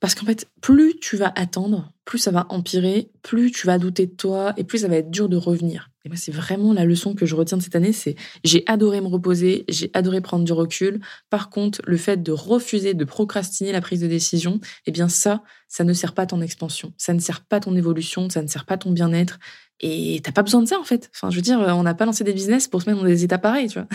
Parce 0.00 0.16
qu'en 0.16 0.26
fait, 0.26 0.50
plus 0.60 0.96
tu 1.00 1.16
vas 1.16 1.32
attendre, 1.36 1.92
plus 2.04 2.18
ça 2.18 2.32
va 2.32 2.46
empirer, 2.48 3.12
plus 3.22 3.52
tu 3.52 3.68
vas 3.68 3.78
douter 3.78 4.06
de 4.06 4.16
toi 4.16 4.52
et 4.56 4.64
plus 4.64 4.78
ça 4.78 4.88
va 4.88 4.96
être 4.96 5.10
dur 5.10 5.28
de 5.28 5.36
revenir. 5.36 5.91
Et 6.04 6.08
moi, 6.08 6.16
c'est 6.16 6.32
vraiment 6.32 6.72
la 6.72 6.84
leçon 6.84 7.14
que 7.14 7.26
je 7.26 7.36
retiens 7.36 7.58
de 7.58 7.62
cette 7.62 7.76
année, 7.76 7.92
c'est 7.92 8.16
j'ai 8.44 8.64
adoré 8.66 9.00
me 9.00 9.06
reposer, 9.06 9.64
j'ai 9.68 9.90
adoré 9.94 10.20
prendre 10.20 10.44
du 10.44 10.52
recul. 10.52 11.00
Par 11.30 11.48
contre, 11.48 11.80
le 11.84 11.96
fait 11.96 12.22
de 12.22 12.32
refuser, 12.32 12.94
de 12.94 13.04
procrastiner 13.04 13.72
la 13.72 13.80
prise 13.80 14.00
de 14.00 14.08
décision, 14.08 14.60
eh 14.86 14.90
bien 14.90 15.08
ça, 15.08 15.42
ça 15.68 15.84
ne 15.84 15.92
sert 15.92 16.12
pas 16.14 16.26
ton 16.26 16.40
expansion, 16.40 16.92
ça 16.98 17.14
ne 17.14 17.20
sert 17.20 17.44
pas 17.44 17.60
ton 17.60 17.76
évolution, 17.76 18.28
ça 18.30 18.42
ne 18.42 18.48
sert 18.48 18.66
pas 18.66 18.78
ton 18.78 18.90
bien-être. 18.90 19.38
Et 19.80 20.20
t'as 20.22 20.32
pas 20.32 20.42
besoin 20.42 20.62
de 20.62 20.68
ça 20.68 20.78
en 20.78 20.84
fait. 20.84 21.10
Enfin, 21.14 21.30
je 21.30 21.36
veux 21.36 21.42
dire, 21.42 21.58
on 21.58 21.82
n'a 21.82 21.94
pas 21.94 22.04
lancé 22.04 22.24
des 22.24 22.32
business 22.32 22.68
pour 22.68 22.82
se 22.82 22.88
mettre 22.88 23.00
dans 23.00 23.06
des 23.06 23.24
états 23.24 23.38
pareils, 23.38 23.68
tu 23.68 23.78
vois, 23.78 23.88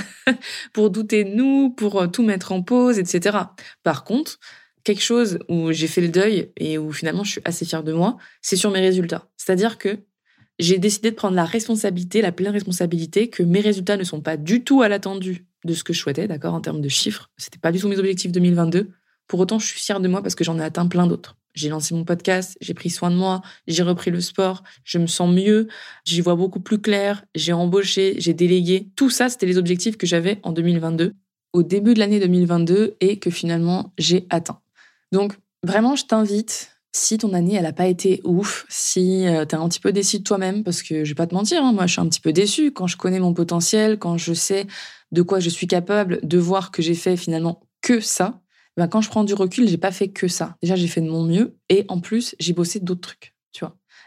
pour 0.74 0.90
douter 0.90 1.24
de 1.24 1.34
nous, 1.34 1.70
pour 1.72 2.02
euh, 2.02 2.08
tout 2.08 2.24
mettre 2.24 2.52
en 2.52 2.62
pause, 2.62 3.00
etc. 3.00 3.38
Par 3.84 4.04
contre, 4.04 4.40
quelque 4.84 5.04
chose 5.04 5.40
où 5.50 5.74
j'ai 5.74 5.88
fait 5.88 6.02
le 6.02 6.08
deuil 6.08 6.52
et 6.56 6.78
où 6.78 6.94
finalement 6.94 7.26
je 7.26 7.32
suis 7.32 7.42
assez 7.44 7.66
fière 7.66 7.84
de 7.84 7.92
moi, 7.92 8.18
c'est 8.42 8.56
sur 8.56 8.72
mes 8.72 8.80
résultats. 8.80 9.28
C'est-à-dire 9.36 9.78
que 9.78 10.00
j'ai 10.60 10.80
décidé 10.80 11.12
de 11.12 11.16
prendre 11.16 11.36
la 11.36 11.46
responsabilité, 11.46 12.22
la 12.22 12.32
pleine 12.32 12.52
responsabilité, 12.52 13.30
que 13.30 13.44
mes 13.44 13.62
résultats 13.62 13.98
ne 13.98 14.04
sont 14.04 14.22
pas 14.22 14.38
du 14.38 14.64
tout 14.64 14.82
à 14.82 14.90
l'attendu 14.90 15.46
de 15.66 15.74
ce 15.74 15.84
que 15.84 15.94
je 15.94 16.00
souhaitais, 16.00 16.28
d'accord, 16.28 16.54
en 16.54 16.62
termes 16.62 16.82
de 16.82 16.90
chiffres. 16.90 17.30
C'était 17.38 17.60
pas 17.60 17.72
du 17.72 17.80
tout 17.80 17.88
mes 17.88 18.00
objectifs 18.00 18.32
2022. 18.32 18.92
Pour 19.28 19.40
autant, 19.40 19.60
je 19.60 19.68
suis 19.68 19.80
fière 19.80 20.00
de 20.00 20.08
moi 20.08 20.22
parce 20.22 20.36
que 20.36 20.44
j'en 20.44 20.58
ai 20.58 20.64
atteint 20.64 20.88
plein 20.88 21.06
d'autres. 21.06 21.38
J'ai 21.54 21.70
lancé 21.70 21.96
mon 21.96 22.06
podcast, 22.06 22.58
j'ai 22.62 22.74
pris 22.76 22.90
soin 22.90 23.10
de 23.10 23.16
moi, 23.16 23.42
j'ai 23.66 23.82
repris 23.82 24.12
le 24.12 24.22
sport, 24.22 24.64
je 24.84 25.00
me 25.00 25.08
sens 25.08 25.34
mieux, 25.34 25.68
j'y 26.06 26.22
vois 26.22 26.36
beaucoup 26.36 26.60
plus 26.60 26.80
clair, 26.80 27.26
j'ai 27.34 27.52
embauché, 27.52 28.16
j'ai 28.20 28.34
délégué. 28.34 28.90
Tout 28.96 29.10
ça, 29.10 29.28
c'était 29.28 29.48
les 29.48 29.58
objectifs 29.58 29.98
que 29.98 30.06
j'avais 30.06 30.40
en 30.44 30.52
2022, 30.52 31.16
au 31.54 31.64
début 31.64 31.96
de 31.96 32.00
l'année 32.00 32.20
2022 32.20 32.96
et 33.00 33.18
que 33.18 33.32
finalement 33.32 33.92
j'ai 33.98 34.28
atteint. 34.30 34.60
Donc, 35.12 35.34
vraiment, 35.64 35.96
je 35.96 36.06
t'invite 36.06 36.77
si 36.98 37.18
ton 37.18 37.34
année 37.34 37.56
elle 37.56 37.66
a 37.66 37.74
pas 37.74 37.88
été 37.88 38.22
ouf, 38.24 38.66
si 38.70 39.28
euh, 39.28 39.46
tu 39.46 39.56
es 39.56 39.58
un 39.58 39.68
petit 39.70 39.80
peu 39.80 39.92
déçu 39.92 40.20
de 40.20 40.24
toi-même, 40.24 40.64
parce 40.64 40.82
que 40.82 41.04
je 41.04 41.12
vais 41.12 41.16
pas 41.16 41.28
te 41.28 41.36
mentir, 41.36 41.64
hein, 41.64 41.72
moi 41.72 41.86
je 41.88 41.94
suis 41.94 42.02
un 42.02 42.08
petit 42.08 42.20
peu 42.20 42.34
déçu 42.34 42.72
quand 42.72 42.88
je 42.88 42.98
connais 42.98 43.20
mon 43.20 43.34
potentiel, 43.34 44.00
quand 44.00 44.18
je 44.18 44.34
sais 44.34 44.68
de 45.12 45.22
quoi 45.22 45.40
je 45.40 45.50
suis 45.50 45.68
capable, 45.68 46.20
de 46.24 46.38
voir 46.38 46.72
que 46.72 46.82
j'ai 46.82 46.96
fait 46.96 47.16
finalement 47.16 47.62
que 47.82 48.00
ça. 48.00 48.42
Ben, 48.76 48.88
quand 48.88 49.02
je 49.02 49.10
prends 49.10 49.24
du 49.24 49.34
recul, 49.34 49.68
j'ai 49.68 49.78
pas 49.78 49.92
fait 49.92 50.10
que 50.10 50.28
ça. 50.28 50.58
Déjà 50.62 50.76
j'ai 50.76 50.88
fait 50.88 51.02
de 51.02 51.10
mon 51.10 51.24
mieux 51.24 51.56
et 51.70 51.86
en 51.88 52.00
plus 52.00 52.36
j'ai 52.40 52.54
bossé 52.54 52.80
d'autres 52.80 53.02
trucs. 53.02 53.37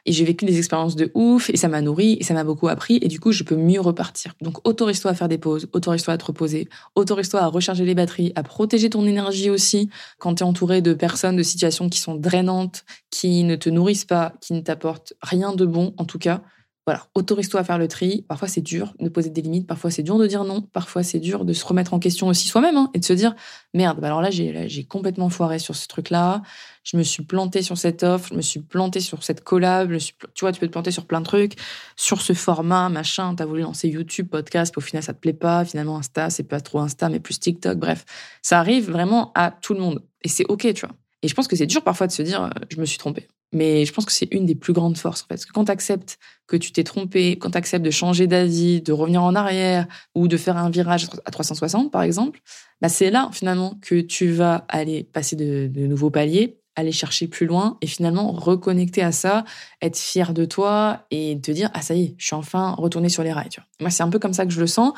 Et 0.07 0.13
j'ai 0.13 0.25
vécu 0.25 0.45
des 0.45 0.59
expériences 0.59 0.97
de 0.97 1.11
ouf 1.15 1.51
et 1.51 1.57
ça 1.57 1.69
m'a 1.69 1.81
nourri 1.81 2.17
et 2.21 2.25
ça 2.25 2.35
m'a 2.35 2.45
beaucoup 2.45 2.69
appris 2.69 2.99
et 3.03 3.09
du 3.09 3.21
coup, 3.21 3.33
je 3.33 3.45
peux 3.45 3.57
mieux 3.57 3.81
repartir. 3.81 4.35
Donc, 4.41 4.67
autorise-toi 4.67 5.11
à 5.11 5.15
faire 5.15 5.29
des 5.29 5.39
pauses, 5.39 5.69
autorise-toi 5.73 6.15
à 6.15 6.19
te 6.19 6.25
reposer, 6.25 6.69
autorise-toi 6.95 7.41
à 7.41 7.47
recharger 7.47 7.85
les 7.85 7.95
batteries, 7.95 8.33
à 8.35 8.43
protéger 8.43 8.91
ton 8.91 9.07
énergie 9.07 9.51
aussi 9.51 9.91
quand 10.19 10.37
tu 10.37 10.43
es 10.43 10.47
entouré 10.47 10.83
de 10.83 10.95
personnes, 10.95 11.37
de 11.37 11.43
situations 11.43 11.89
qui 11.89 12.01
sont 12.01 12.15
drainantes, 12.15 12.85
qui 13.11 13.45
ne 13.45 13.57
te 13.57 13.69
nourrissent 13.69 14.05
pas, 14.05 14.35
qui 14.41 14.53
ne 14.53 14.61
t'apportent 14.61 15.15
rien 15.23 15.55
de 15.55 15.67
bon 15.67 15.95
en 15.97 16.05
tout 16.05 16.19
cas. 16.19 16.43
Voilà, 16.87 17.07
autorise-toi 17.15 17.61
à 17.61 17.65
faire 17.65 17.79
le 17.79 17.89
tri. 17.89 18.25
Parfois, 18.27 18.49
c'est 18.49 18.63
dur 18.63 18.95
de 18.99 19.09
poser 19.09 19.31
des 19.31 19.43
limites. 19.43 19.67
Parfois, 19.67 19.91
c'est 19.91 20.03
dur 20.03 20.19
de 20.19 20.27
dire 20.27 20.45
non. 20.45 20.63
Parfois, 20.63 21.03
c'est 21.03 21.21
dur 21.21 21.45
de 21.45 21.53
se 21.53 21.65
remettre 21.65 21.95
en 21.95 21.99
question 21.99 22.27
aussi 22.27 22.49
soi-même 22.49 22.77
hein, 22.77 22.91
et 22.95 22.99
de 22.99 23.05
se 23.05 23.13
dire 23.13 23.35
merde. 23.75 24.01
Bah 24.01 24.09
alors 24.09 24.23
là, 24.23 24.31
j'ai 24.31 24.85
complètement 24.85 25.29
foiré 25.29 25.59
sur 25.59 25.77
ce 25.77 25.87
truc-là. 25.89 26.43
Je 26.83 26.97
me 26.97 27.03
suis 27.03 27.23
planté 27.23 27.63
sur 27.63 27.77
cette 27.77 28.03
offre. 28.03 28.29
Je 28.31 28.35
me 28.35 28.43
suis 28.43 28.61
planté 28.61 29.01
sur 29.01 29.23
cette 29.23 29.45
collab. 29.45 29.95
tu 29.99 30.15
vois, 30.41 30.53
tu 30.53 30.61
peux 30.61 30.67
te 30.67 30.73
planter 30.73 30.91
sur 30.91 31.07
plein 31.07 31.21
de 31.21 31.27
trucs, 31.27 31.55
sur 31.97 32.23
ce 32.23 32.33
format, 32.33 32.89
machin. 32.89 33.35
T'as 33.35 33.45
voulu 33.45 33.61
lancer 33.63 33.89
YouTube, 33.89 34.29
podcast, 34.29 34.77
au 34.79 34.81
final, 34.81 35.03
ça 35.03 35.13
te 35.13 35.21
plaît 35.21 35.33
pas. 35.35 35.65
Finalement, 35.65 35.99
Insta, 35.99 36.31
c'est 36.31 36.45
pas 36.45 36.61
trop 36.61 36.81
Insta, 36.81 37.09
mais 37.09 37.21
plus 37.21 37.39
TikTok. 37.39 37.79
Bref, 37.79 38.05
ça 38.43 38.59
arrive 38.59 38.91
vraiment 38.91 39.33
à 39.35 39.51
tout 39.51 39.75
le 39.75 39.81
monde 39.81 40.03
et 40.23 40.29
c'est 40.29 40.45
ok, 40.47 40.73
tu 40.75 40.87
vois. 40.87 40.95
Et 41.23 41.29
je 41.29 41.35
pense 41.35 41.49
que 41.49 41.57
c'est 41.57 41.67
dur 41.67 41.83
parfois 41.83 42.07
de 42.07 42.13
se 42.13 42.23
dire, 42.23 42.45
euh, 42.45 42.51
je 42.71 42.81
me 42.81 42.87
suis 42.87 42.99
trompé. 42.99 43.29
Mais 43.53 43.85
je 43.85 43.93
pense 43.93 44.05
que 44.05 44.13
c'est 44.13 44.33
une 44.33 44.47
des 44.47 44.55
plus 44.55 44.73
grandes 44.73 44.97
forces, 44.97 45.23
en 45.23 45.25
fait. 45.25 45.35
Parce 45.35 45.47
que 45.47 45.53
quand 45.53 45.65
tu 45.65 45.73
acceptes 45.73 46.19
que 46.47 46.57
tu 46.57 46.73
t'es 46.73 46.85
trompé, 46.85 47.37
quand 47.37 47.51
tu 47.51 47.59
acceptes 47.59 47.85
de 47.85 47.91
changer 47.91 48.27
d'avis, 48.27 48.81
de 48.81 48.93
revenir 48.93 49.23
en 49.23 49.35
arrière 49.35 49.87
ou 50.15 50.29
de 50.29 50.37
faire 50.37 50.57
un 50.57 50.71
virage 50.71 51.09
à 51.25 51.31
360, 51.31 51.91
par 51.91 52.03
exemple, 52.03 52.41
bah 52.81 52.89
c'est 52.89 53.11
là, 53.11 53.29
finalement, 53.33 53.79
que 53.83 54.01
tu 54.01 54.31
vas 54.31 54.65
aller 54.69 55.05
passer 55.05 55.37
de, 55.37 55.69
nouveaux 55.87 56.11
paliers, 56.11 56.59
aller 56.77 56.93
chercher 56.93 57.27
plus 57.27 57.47
loin 57.47 57.77
et 57.81 57.87
finalement 57.87 58.33
reconnecter 58.33 59.03
à 59.03 59.13
ça, 59.13 59.45
être 59.83 59.99
fier 59.99 60.33
de 60.33 60.45
toi 60.45 61.07
et 61.11 61.39
te 61.41 61.51
dire, 61.51 61.71
ah, 61.75 61.83
ça 61.83 61.95
y 61.95 62.03
est, 62.05 62.15
je 62.19 62.27
suis 62.27 62.37
enfin 62.37 62.73
retourné 62.73 63.09
sur 63.09 63.23
les 63.23 63.33
rails. 63.33 63.49
Moi, 63.81 63.91
c'est 63.91 64.03
un 64.03 64.11
peu 64.11 64.19
comme 64.19 64.33
ça 64.33 64.47
que 64.47 64.53
je 64.53 64.61
le 64.61 64.67
sens. 64.67 64.93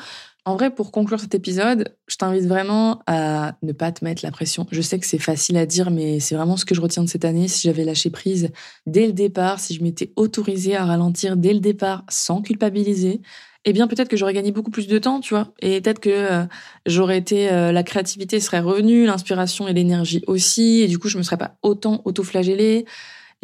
En 0.45 0.55
vrai, 0.55 0.75
pour 0.75 0.91
conclure 0.91 1.21
cet 1.21 1.35
épisode, 1.35 1.95
je 2.07 2.17
t'invite 2.17 2.45
vraiment 2.45 3.01
à 3.07 3.55
ne 3.61 3.71
pas 3.71 3.93
te 3.93 4.03
mettre 4.03 4.25
la 4.25 4.31
pression. 4.31 4.67
Je 4.71 4.81
sais 4.81 4.99
que 4.99 5.05
c'est 5.05 5.17
facile 5.17 5.55
à 5.55 5.65
dire, 5.65 5.89
mais 5.89 6.19
c'est 6.19 6.35
vraiment 6.35 6.57
ce 6.57 6.65
que 6.65 6.75
je 6.75 6.81
retiens 6.81 7.01
de 7.01 7.07
cette 7.07 7.23
année. 7.23 7.47
Si 7.47 7.65
j'avais 7.65 7.85
lâché 7.85 8.09
prise 8.09 8.49
dès 8.85 9.07
le 9.07 9.13
départ, 9.13 9.61
si 9.61 9.73
je 9.73 9.81
m'étais 9.81 10.11
autorisée 10.17 10.75
à 10.75 10.83
ralentir 10.83 11.37
dès 11.37 11.53
le 11.53 11.61
départ 11.61 12.03
sans 12.09 12.41
culpabiliser, 12.41 13.21
eh 13.63 13.71
bien 13.71 13.87
peut-être 13.87 14.09
que 14.09 14.17
j'aurais 14.17 14.33
gagné 14.33 14.51
beaucoup 14.51 14.71
plus 14.71 14.87
de 14.87 14.99
temps, 14.99 15.21
tu 15.21 15.33
vois. 15.33 15.53
Et 15.61 15.79
peut-être 15.79 16.01
que 16.01 16.09
euh, 16.09 16.43
j'aurais 16.85 17.17
été, 17.17 17.49
euh, 17.49 17.71
la 17.71 17.83
créativité 17.83 18.41
serait 18.41 18.59
revenue, 18.59 19.05
l'inspiration 19.05 19.69
et 19.69 19.73
l'énergie 19.73 20.23
aussi. 20.27 20.81
Et 20.81 20.87
du 20.87 20.99
coup, 20.99 21.07
je 21.07 21.17
me 21.17 21.23
serais 21.23 21.37
pas 21.37 21.55
autant 21.61 22.01
auto-flagellée. 22.03 22.83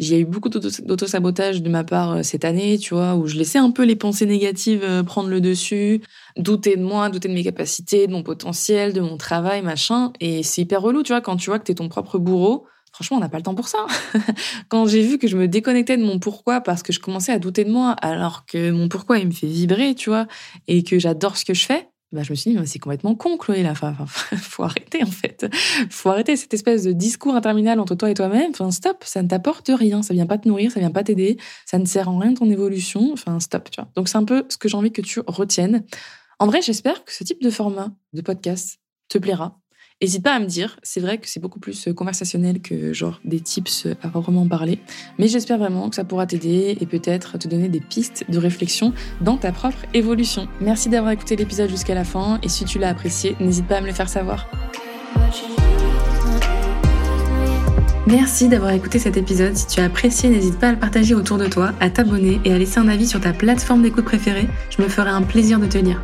J'ai 0.00 0.20
eu 0.20 0.24
beaucoup 0.24 0.48
d'auto-sabotage 0.48 1.62
de 1.62 1.68
ma 1.68 1.84
part 1.84 2.12
euh, 2.12 2.22
cette 2.22 2.46
année, 2.46 2.78
tu 2.78 2.94
vois, 2.94 3.16
où 3.16 3.26
je 3.26 3.36
laissais 3.36 3.58
un 3.58 3.70
peu 3.70 3.84
les 3.84 3.96
pensées 3.96 4.24
négatives 4.24 4.82
euh, 4.82 5.02
prendre 5.02 5.28
le 5.28 5.42
dessus, 5.42 6.00
douter 6.38 6.76
de 6.76 6.82
moi, 6.82 7.10
douter 7.10 7.28
de 7.28 7.34
mes 7.34 7.44
capacités, 7.44 8.06
de 8.06 8.12
mon 8.12 8.22
potentiel, 8.22 8.94
de 8.94 9.02
mon 9.02 9.18
travail, 9.18 9.60
machin. 9.60 10.14
Et 10.18 10.42
c'est 10.42 10.62
hyper 10.62 10.80
relou, 10.80 11.02
tu 11.02 11.12
vois, 11.12 11.20
quand 11.20 11.36
tu 11.36 11.50
vois 11.50 11.58
que 11.58 11.64
t'es 11.64 11.74
ton 11.74 11.90
propre 11.90 12.18
bourreau. 12.18 12.66
Franchement, 12.94 13.18
on 13.18 13.20
n'a 13.20 13.28
pas 13.28 13.36
le 13.36 13.42
temps 13.42 13.54
pour 13.54 13.68
ça. 13.68 13.86
quand 14.70 14.86
j'ai 14.86 15.02
vu 15.02 15.18
que 15.18 15.28
je 15.28 15.36
me 15.36 15.46
déconnectais 15.46 15.98
de 15.98 16.02
mon 16.02 16.18
pourquoi 16.18 16.62
parce 16.62 16.82
que 16.82 16.94
je 16.94 16.98
commençais 16.98 17.32
à 17.32 17.38
douter 17.38 17.64
de 17.64 17.70
moi, 17.70 17.90
alors 18.00 18.46
que 18.46 18.70
mon 18.70 18.88
pourquoi, 18.88 19.18
il 19.18 19.26
me 19.26 19.32
fait 19.32 19.46
vibrer, 19.48 19.94
tu 19.94 20.08
vois, 20.08 20.26
et 20.66 20.82
que 20.82 20.98
j'adore 20.98 21.36
ce 21.36 21.44
que 21.44 21.52
je 21.52 21.66
fais, 21.66 21.89
bah, 22.12 22.22
je 22.24 22.32
me 22.32 22.34
suis 22.34 22.52
dit, 22.52 22.58
c'est 22.66 22.78
complètement 22.80 23.14
con, 23.14 23.36
Chloé, 23.36 23.62
là. 23.62 23.70
Enfin, 23.70 23.94
faut 24.06 24.64
arrêter, 24.64 25.02
en 25.02 25.10
fait. 25.10 25.46
Faut 25.90 26.08
arrêter 26.08 26.36
cette 26.36 26.52
espèce 26.52 26.82
de 26.82 26.92
discours 26.92 27.34
interminable 27.34 27.80
entre 27.80 27.94
toi 27.94 28.10
et 28.10 28.14
toi-même. 28.14 28.50
Enfin, 28.50 28.70
stop. 28.72 29.04
Ça 29.04 29.22
ne 29.22 29.28
t'apporte 29.28 29.70
rien. 29.72 30.02
Ça 30.02 30.12
vient 30.12 30.26
pas 30.26 30.38
te 30.38 30.48
nourrir. 30.48 30.72
Ça 30.72 30.80
vient 30.80 30.90
pas 30.90 31.04
t'aider. 31.04 31.36
Ça 31.66 31.78
ne 31.78 31.84
sert 31.84 32.08
en 32.08 32.18
rien 32.18 32.32
de 32.32 32.38
ton 32.38 32.50
évolution. 32.50 33.12
Enfin, 33.12 33.38
stop, 33.38 33.70
tu 33.70 33.80
vois. 33.80 33.90
Donc, 33.94 34.08
c'est 34.08 34.18
un 34.18 34.24
peu 34.24 34.44
ce 34.48 34.56
que 34.56 34.68
j'ai 34.68 34.76
envie 34.76 34.90
que 34.90 35.02
tu 35.02 35.20
retiennes. 35.26 35.84
En 36.40 36.46
vrai, 36.46 36.62
j'espère 36.62 37.04
que 37.04 37.12
ce 37.12 37.22
type 37.22 37.42
de 37.42 37.50
format 37.50 37.92
de 38.12 38.22
podcast 38.22 38.80
te 39.08 39.18
plaira 39.18 39.59
N'hésite 40.02 40.22
pas 40.22 40.34
à 40.34 40.40
me 40.40 40.46
dire, 40.46 40.78
c'est 40.82 41.00
vrai 41.00 41.18
que 41.18 41.28
c'est 41.28 41.40
beaucoup 41.40 41.60
plus 41.60 41.88
euh, 41.88 41.92
conversationnel 41.92 42.62
que 42.62 42.94
genre 42.94 43.20
des 43.26 43.38
tips 43.38 43.86
à 44.02 44.08
vraiment 44.08 44.48
parler, 44.48 44.78
mais 45.18 45.28
j'espère 45.28 45.58
vraiment 45.58 45.90
que 45.90 45.96
ça 45.96 46.04
pourra 46.04 46.26
t'aider 46.26 46.74
et 46.80 46.86
peut-être 46.86 47.36
te 47.36 47.46
donner 47.48 47.68
des 47.68 47.80
pistes 47.80 48.24
de 48.30 48.38
réflexion 48.38 48.94
dans 49.20 49.36
ta 49.36 49.52
propre 49.52 49.76
évolution. 49.92 50.48
Merci 50.62 50.88
d'avoir 50.88 51.12
écouté 51.12 51.36
l'épisode 51.36 51.68
jusqu'à 51.68 51.94
la 51.94 52.04
fin 52.04 52.38
et 52.42 52.48
si 52.48 52.64
tu 52.64 52.78
l'as 52.78 52.88
apprécié, 52.88 53.36
n'hésite 53.40 53.66
pas 53.66 53.76
à 53.76 53.80
me 53.82 53.88
le 53.88 53.92
faire 53.92 54.08
savoir. 54.08 54.48
Merci 58.06 58.48
d'avoir 58.48 58.70
écouté 58.70 58.98
cet 58.98 59.18
épisode. 59.18 59.54
Si 59.54 59.66
tu 59.66 59.80
as 59.80 59.84
apprécié, 59.84 60.30
n'hésite 60.30 60.58
pas 60.58 60.68
à 60.68 60.72
le 60.72 60.78
partager 60.78 61.14
autour 61.14 61.36
de 61.36 61.46
toi, 61.46 61.72
à 61.78 61.90
t'abonner 61.90 62.40
et 62.46 62.54
à 62.54 62.58
laisser 62.58 62.80
un 62.80 62.88
avis 62.88 63.06
sur 63.06 63.20
ta 63.20 63.34
plateforme 63.34 63.82
d'écoute 63.82 64.06
préférée. 64.06 64.48
Je 64.70 64.82
me 64.82 64.88
ferai 64.88 65.10
un 65.10 65.22
plaisir 65.22 65.60
de 65.60 65.66
te 65.66 65.76
lire. 65.76 66.02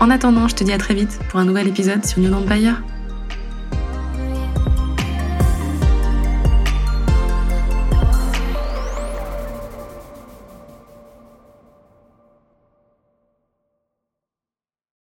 En 0.00 0.10
attendant, 0.10 0.48
je 0.48 0.56
te 0.56 0.64
dis 0.64 0.72
à 0.72 0.78
très 0.78 0.94
vite 0.94 1.20
pour 1.28 1.38
un 1.38 1.44
nouvel 1.44 1.68
épisode 1.68 2.04
sur 2.04 2.18
New 2.18 2.32
Empire. 2.34 2.82